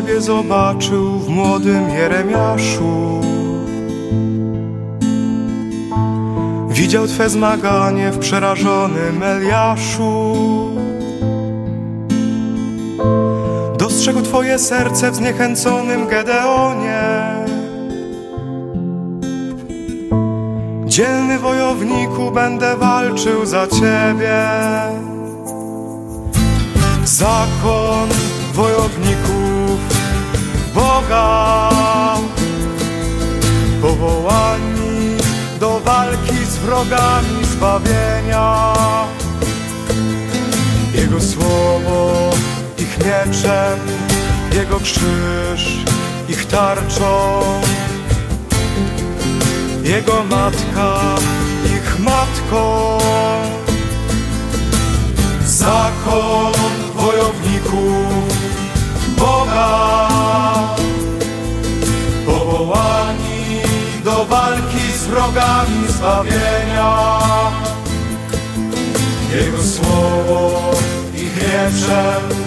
Ciebie 0.01 0.21
zobaczył 0.21 1.19
w 1.19 1.29
młodym 1.29 1.89
Jeremiaszu. 1.89 3.21
Widział 6.69 7.07
Twe 7.07 7.29
zmaganie 7.29 8.11
w 8.11 8.17
przerażonym 8.17 9.23
Eliaszu. 9.23 10.35
Dostrzegł 13.77 14.21
Twoje 14.21 14.59
serce 14.59 15.11
w 15.11 15.15
zniechęconym 15.15 16.07
Gedeonie. 16.07 17.03
Dzielny 20.85 21.39
wojowniku, 21.39 22.31
będę 22.31 22.77
walczył 22.77 23.45
za 23.45 23.67
Ciebie. 23.67 24.47
Zakon 27.05 28.09
wojowników 28.53 29.40
Boga. 30.73 31.69
Powołani 33.81 35.17
do 35.59 35.79
walki 35.79 36.45
z 36.45 36.57
wrogami 36.57 37.45
zbawienia. 37.45 38.73
Jego 40.95 41.21
słowo 41.21 42.29
ich 42.77 42.97
mieczem 42.97 43.79
Jego 44.53 44.79
krzyż 44.79 45.77
ich 46.29 46.45
tarczą. 46.45 47.41
Jego 49.83 50.23
matka 50.23 51.15
ich 51.65 51.99
matką. 51.99 52.97
Zakon 55.45 56.53
wojowników 56.95 58.20
Powołani 62.25 63.61
do 64.03 64.25
walki 64.25 64.91
z 64.99 65.05
wrogami 65.07 65.87
zbawienia. 65.87 67.19
Jego 69.35 69.63
słowo 69.63 70.71
ich 71.15 71.35
mieczem 71.35 72.41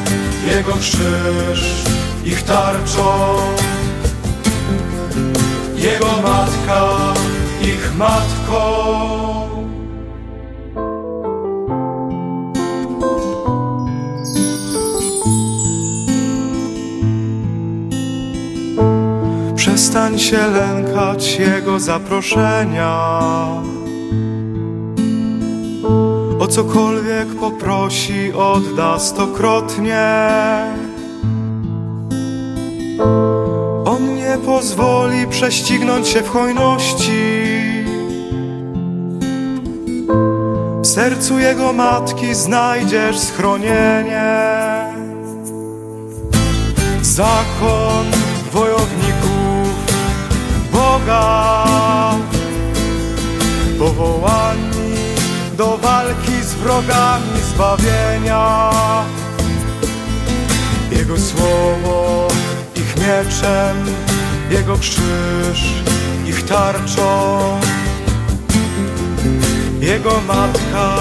Jego 0.46 0.72
krzyż 0.72 1.84
ich 2.24 2.42
tarczą. 2.42 3.36
Jego 5.76 6.06
matka 6.06 7.14
ich 7.60 7.96
matką 7.96 9.23
Przestań 19.74 20.18
się 20.18 20.46
lękać 20.46 21.38
Jego 21.38 21.80
zaproszenia. 21.80 23.20
O 26.38 26.46
cokolwiek 26.46 27.28
poprosi, 27.40 28.32
odda 28.32 28.98
stokrotnie. 28.98 30.20
On 33.84 34.14
nie 34.14 34.38
pozwoli 34.46 35.26
prześcignąć 35.26 36.08
się 36.08 36.22
w 36.22 36.28
hojności. 36.28 37.22
W 40.82 40.86
sercu 40.86 41.38
Jego 41.38 41.72
matki 41.72 42.34
znajdziesz 42.34 43.18
schronienie. 43.18 44.54
Zakon 47.02 48.06
wojowników 48.52 48.93
Powołani 53.78 54.94
do 55.56 55.76
walki 55.76 56.42
z 56.42 56.54
wrogami 56.54 57.40
zbawienia 57.54 58.70
Jego 60.90 61.16
słowo 61.18 62.28
ich 62.76 62.96
mieczem 62.96 63.76
Jego 64.50 64.78
krzyż 64.78 65.84
ich 66.26 66.44
tarczą. 66.44 67.38
Jego 69.80 70.20
matka 70.28 70.96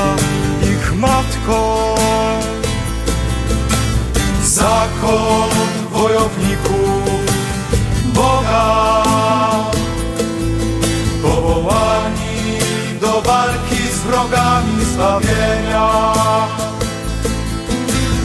ich 0.62 0.96
matką. 0.96 1.76
Zakon 4.44 5.50
wojowników 5.92 6.93
wrogami 14.24 14.86
zbawienia. 14.86 16.14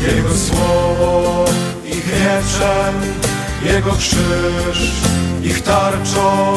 Jego 0.02 0.36
słowo 0.36 1.44
ich 1.84 2.06
mieczem 2.06 2.94
Jego 3.64 3.92
krzyż 3.92 4.92
ich 5.42 5.62
tarczą. 5.62 6.56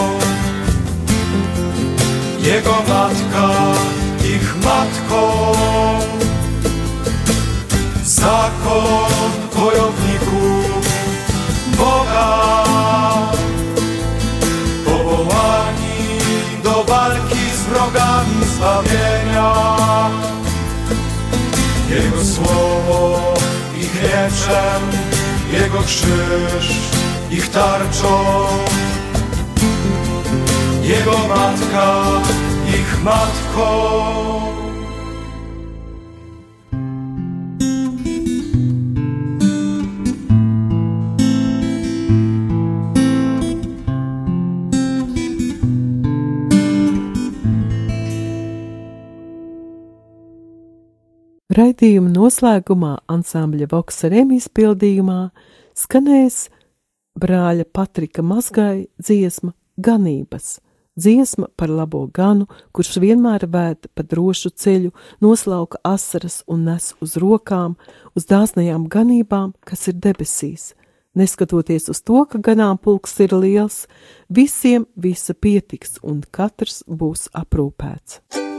Jego 2.40 2.72
matka 2.72 3.50
ich 4.36 4.56
matką. 4.56 5.32
Zakon 8.04 9.12
wojowników 9.54 10.90
Boga. 11.78 12.44
Powołani 14.86 16.20
do 16.64 16.84
walki 16.84 17.50
z 17.56 17.62
wrogami 17.62 18.41
zbawienia. 18.62 19.54
Jego 21.90 22.26
słowo 22.26 23.20
ich 23.78 23.94
mieczem, 24.04 24.82
Jego 25.52 25.80
krzyż 25.80 26.76
ich 27.32 27.52
tarczą. 27.52 28.46
Jego 30.84 31.12
matka 31.28 32.04
ich 32.68 33.04
matką. 33.04 34.51
Raidījuma 51.52 52.08
noslēgumā 52.14 52.94
ansambļa 53.12 53.66
Vokserem 53.74 54.30
izpildījumā 54.38 55.18
skanēs 55.76 56.46
brāļa 57.20 57.66
Patrika 57.76 58.24
Mazgai 58.24 58.86
dziesma 58.96 59.52
Ganības. 59.76 60.62
Dziesma 60.96 61.50
par 61.60 61.68
labo 61.68 62.06
ganu, 62.08 62.48
kurš 62.72 63.02
vienmēr 63.04 63.50
vēd 63.52 63.90
pa 63.92 64.06
drošu 64.08 64.54
ceļu, 64.56 64.94
noslauka 65.20 65.82
asaras 65.84 66.40
un 66.48 66.64
nes 66.70 66.94
uz 67.04 67.18
rokām, 67.20 67.76
uz 68.16 68.30
dāsnajām 68.32 68.86
ganībām, 68.88 69.52
kas 69.68 69.90
ir 69.92 70.00
debesīs. 70.00 70.70
Neskatoties 71.20 71.90
uz 71.92 72.00
to, 72.00 72.24
ka 72.32 72.40
ganāmpulks 72.40 73.18
ir 73.28 73.36
liels, 73.36 73.90
visiem 74.32 74.88
visa 74.96 75.36
pietiks 75.36 76.00
un 76.00 76.24
katrs 76.32 76.86
būs 76.88 77.28
aprūpēts. 77.36 78.51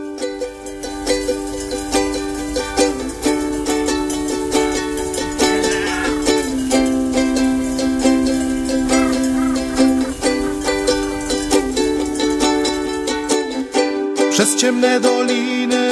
Przez 14.43 14.57
ciemne 14.57 15.01
doliny, 15.01 15.91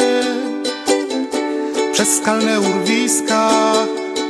przez 1.93 2.17
skalne 2.17 2.61
urwiska 2.61 3.51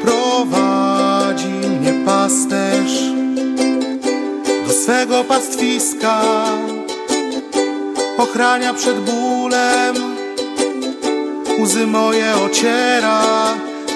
prowadzi 0.03 1.49
mnie 1.49 1.93
pasterz 2.07 3.01
do 4.66 4.73
swego 4.73 5.25
pastwiska. 5.25 6.23
Ochrania 8.18 8.75
przed 8.75 9.01
bólem, 9.01 9.95
łzy 11.62 11.87
moje 11.87 12.35
ociera, 12.37 13.23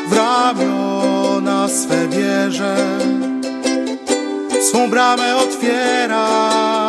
w 0.09 0.13
ramiona 0.13 1.69
swe 1.69 2.09
bierze, 2.09 2.77
swą 4.61 4.91
bramę 4.91 5.37
otwiera 5.37 6.84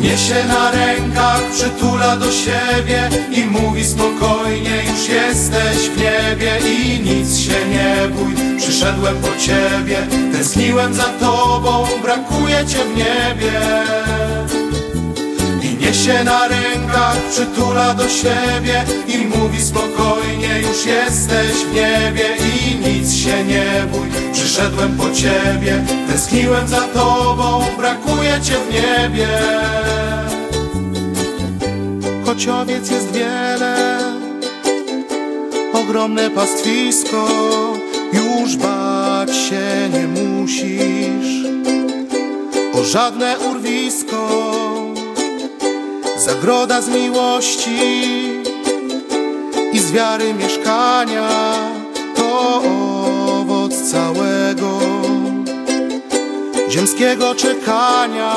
Niesie 0.00 0.44
na 0.48 0.70
rękach, 0.70 1.42
przytula 1.52 2.16
do 2.16 2.32
siebie 2.32 3.08
i 3.30 3.44
mówi 3.44 3.84
spokojnie, 3.84 4.82
już 4.90 5.08
jesteś 5.08 5.88
w 5.88 5.96
niebie 5.96 6.58
i 6.68 7.00
nic 7.00 7.38
się 7.38 7.68
nie 7.70 8.08
bój. 8.08 8.58
Przyszedłem 8.58 9.16
po 9.16 9.28
ciebie, 9.28 10.06
tęskniłem 10.32 10.94
za 10.94 11.04
tobą, 11.04 11.86
brakuje 12.02 12.66
cię 12.66 12.78
w 12.84 12.96
niebie. 12.96 13.52
I 15.62 15.84
niesie 15.84 16.24
na 16.24 16.48
rękach, 16.48 17.16
przytula 17.30 17.94
do 17.94 18.08
siebie 18.08 18.84
i 19.08 19.18
mówi 19.18 19.62
spokojnie, 19.62 20.60
już 20.60 20.86
jesteś 20.86 21.52
w 21.52 21.74
niebie 21.74 22.24
i 22.56 22.74
nic 22.88 23.14
się 23.14 23.44
nie 23.44 23.86
bój. 23.92 24.08
Przyszedłem 24.32 24.96
po 24.96 25.10
ciebie, 25.10 25.84
tęskniłem 26.08 26.68
za 26.68 26.80
tobą, 26.80 27.64
brakuje 27.78 28.05
cię 28.40 28.54
w 28.68 28.74
niebie. 28.74 29.28
Choć 32.26 32.48
owiec 32.48 32.90
jest 32.90 33.12
wiele, 33.12 33.98
ogromne 35.72 36.30
pastwisko, 36.30 37.28
już 38.12 38.56
bać 38.56 39.36
się 39.36 39.88
nie 39.92 40.06
musisz. 40.06 41.46
O 42.72 42.84
żadne 42.84 43.38
urwisko, 43.38 44.28
zagroda 46.18 46.82
z 46.82 46.88
miłości 46.88 47.70
i 49.72 49.78
z 49.78 49.92
wiary 49.92 50.34
mieszkania, 50.34 51.28
to 52.16 52.62
owoc 53.40 53.90
całego 53.90 55.05
ziemskiego 56.76 57.34
czekania. 57.34 58.32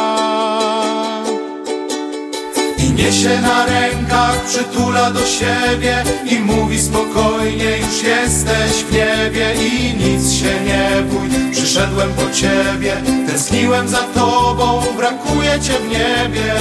Niesie 2.95 3.41
na 3.41 3.65
rękach, 3.65 4.45
przytula 4.45 5.11
do 5.11 5.19
siebie 5.25 6.03
i 6.31 6.39
mówi 6.39 6.81
spokojnie, 6.81 7.77
już 7.77 8.03
jesteś 8.03 8.83
w 8.83 8.91
niebie 8.91 9.53
i 9.53 9.93
nic 9.97 10.31
się 10.31 10.63
nie 10.65 11.01
bój. 11.01 11.51
Przyszedłem 11.51 12.09
po 12.13 12.33
ciebie, 12.33 12.93
tęskniłem 13.27 13.87
za 13.87 13.97
tobą, 13.97 14.81
brakuje 14.97 15.59
cię 15.61 15.73
w 15.73 15.87
niebie. 15.87 16.53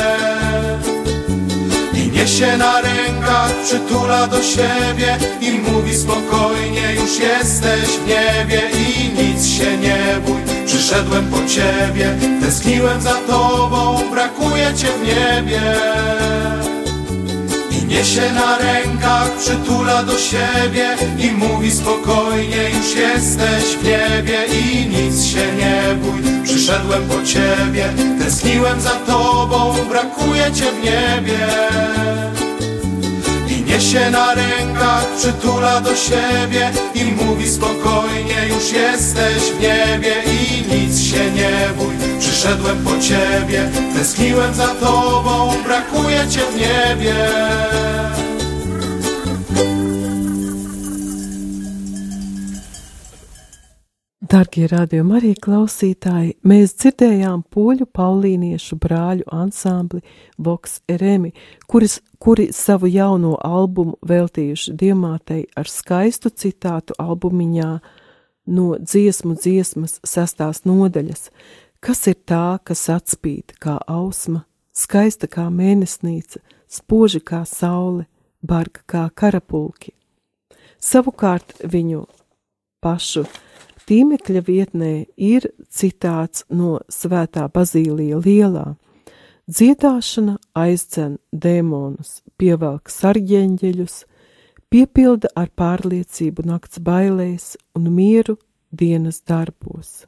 I 1.94 2.10
niesie 2.10 2.56
na 2.56 2.80
rękach, 2.80 3.54
przytula 3.64 4.26
do 4.26 4.42
siebie 4.42 5.16
i 5.40 5.50
mówi 5.50 5.94
spokojnie, 5.96 6.94
już 6.94 7.18
jesteś 7.18 7.88
w 7.88 8.06
niebie 8.06 8.62
i 8.72 9.22
nic 9.22 9.46
się 9.46 9.76
nie 9.76 10.20
bój. 10.26 10.47
Przyszedłem 10.68 11.30
po 11.30 11.36
ciebie, 11.36 12.16
tęskniłem 12.40 13.00
za 13.00 13.14
tobą, 13.14 14.00
brakuje 14.10 14.74
cię 14.74 14.86
w 14.86 15.06
niebie. 15.06 15.60
I 17.70 17.84
niesie 17.84 18.32
na 18.32 18.58
rękach, 18.58 19.30
przytula 19.38 20.02
do 20.02 20.18
siebie 20.18 20.96
i 21.18 21.30
mówi 21.30 21.70
spokojnie, 21.70 22.70
już 22.76 22.94
jesteś 22.96 23.64
w 23.64 23.84
niebie 23.84 24.38
i 24.46 24.86
nic 24.86 25.24
się 25.24 25.52
nie 25.56 25.94
bój. 25.94 26.20
Przyszedłem 26.44 27.08
po 27.08 27.22
ciebie, 27.24 27.92
tęskniłem 28.18 28.80
za 28.80 28.90
tobą, 28.90 29.74
brakuje 29.90 30.52
cię 30.52 30.72
w 30.72 30.84
niebie. 30.84 31.46
Niesie 33.78 34.10
na 34.10 34.34
rękach, 34.34 35.06
przytula 35.18 35.80
do 35.80 35.96
siebie 35.96 36.70
i 36.94 37.04
mówi 37.04 37.48
spokojnie, 37.48 38.48
już 38.48 38.72
jesteś 38.72 39.42
w 39.42 39.60
niebie 39.60 40.14
i 40.26 40.62
nic 40.74 41.00
się 41.00 41.30
nie 41.30 41.68
bój. 41.76 41.94
Przyszedłem 42.20 42.84
po 42.84 42.90
ciebie, 42.90 43.70
tęskniłem 43.94 44.54
za 44.54 44.66
tobą, 44.66 45.52
brakuje 45.64 46.28
cię 46.28 46.40
w 46.40 46.54
niebie. 46.54 47.14
Darbie 54.28 54.66
radījumi 54.68 55.14
arī 55.16 55.28
klausītāji, 55.40 56.34
mēs 56.44 56.74
dzirdējām 56.76 57.46
poļu 57.48 57.86
paulīniešu 57.96 58.76
brāļu 58.76 59.24
ansambli 59.32 60.02
Vox 60.36 60.82
Eremi, 60.84 61.30
kuris, 61.64 61.94
kuri 62.20 62.50
savu 62.52 62.90
jauno 62.92 63.38
albumu 63.40 63.96
veltījuši 64.04 64.74
diamātei 64.82 65.46
ar 65.56 65.72
skaistu 65.72 66.28
citātu 66.28 66.98
albumiņā 67.00 67.70
no 68.52 68.68
dziesmu 68.76 69.38
dziesmas 69.40 69.96
sastās 70.04 70.66
nodaļas, 70.68 71.30
kas 71.80 72.04
ir 72.12 72.20
tā, 72.28 72.58
kas 72.60 72.84
atspīd 72.92 73.56
kā 73.64 73.78
ausma, 73.88 74.44
skaista 74.76 75.24
kā 75.24 75.48
mēnesnīca, 75.48 76.44
spoži 76.68 77.24
kā 77.24 77.46
saule, 77.48 78.04
barga 78.44 78.84
kā 78.84 79.08
karapulki. 79.08 79.96
Savukārt 80.84 81.62
viņu 81.64 82.04
pašu 82.84 83.24
tīmekļa 83.88 84.42
vietnē 84.44 84.92
ir 85.16 85.48
citāts 85.72 86.44
no 86.52 86.78
Svētā 86.92 87.46
Bazīlija 87.52 88.20
lielā. 88.20 88.74
Dziedāšana 89.48 90.36
aizdzen 90.60 91.16
dēmonus, 91.32 92.20
pievelk 92.36 92.92
sarģeņģeļus, 92.92 93.96
piepilda 94.68 95.32
ar 95.40 95.48
pārliecību 95.56 96.44
nakts 96.50 96.82
bailēs 96.84 97.54
un 97.78 97.88
mieru 97.94 98.36
dienas 98.68 99.22
darbos. 99.24 100.04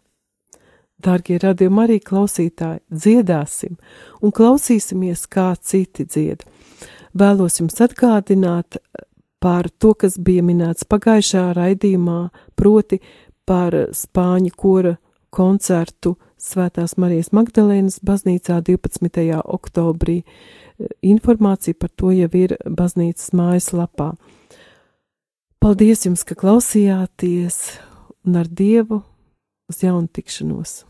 Dārgie 1.01 1.39
radījumi 1.41 1.81
arī 1.87 1.97
klausītāji, 2.05 2.83
dziedāsim 2.93 3.79
un 4.21 4.35
klausīsimies, 4.37 5.25
kā 5.33 5.55
citi 5.57 6.05
dzied. 6.05 6.45
Vēlos 7.17 7.57
jums 7.63 7.81
atgādināt 7.81 8.77
par 9.41 9.71
to, 9.81 9.95
kas 9.97 10.19
bija 10.21 10.45
minēts 10.45 10.85
pagājušā 10.85 11.47
raidījumā, 11.57 12.21
proti 12.61 13.01
par 13.49 13.77
Spāņu 13.97 14.53
kora 14.57 14.97
koncertu 15.31 16.17
Svētās 16.41 16.97
Marijas 16.97 17.31
Magdalēnas 17.37 18.01
baznīcā 18.07 18.61
12. 18.67 19.27
oktobrī. 19.45 20.23
Informācija 21.05 21.77
par 21.77 21.93
to 21.93 22.13
jau 22.17 22.31
ir 22.41 22.57
baznīcas 22.65 23.35
mājaslapā. 23.37 24.15
Paldies 25.61 26.07
jums, 26.07 26.25
ka 26.25 26.39
klausījāties 26.41 27.59
un 28.25 28.41
ar 28.41 28.49
Dievu 28.49 29.03
uz 29.69 29.83
jaunu 29.85 30.09
tikšanos! 30.09 30.90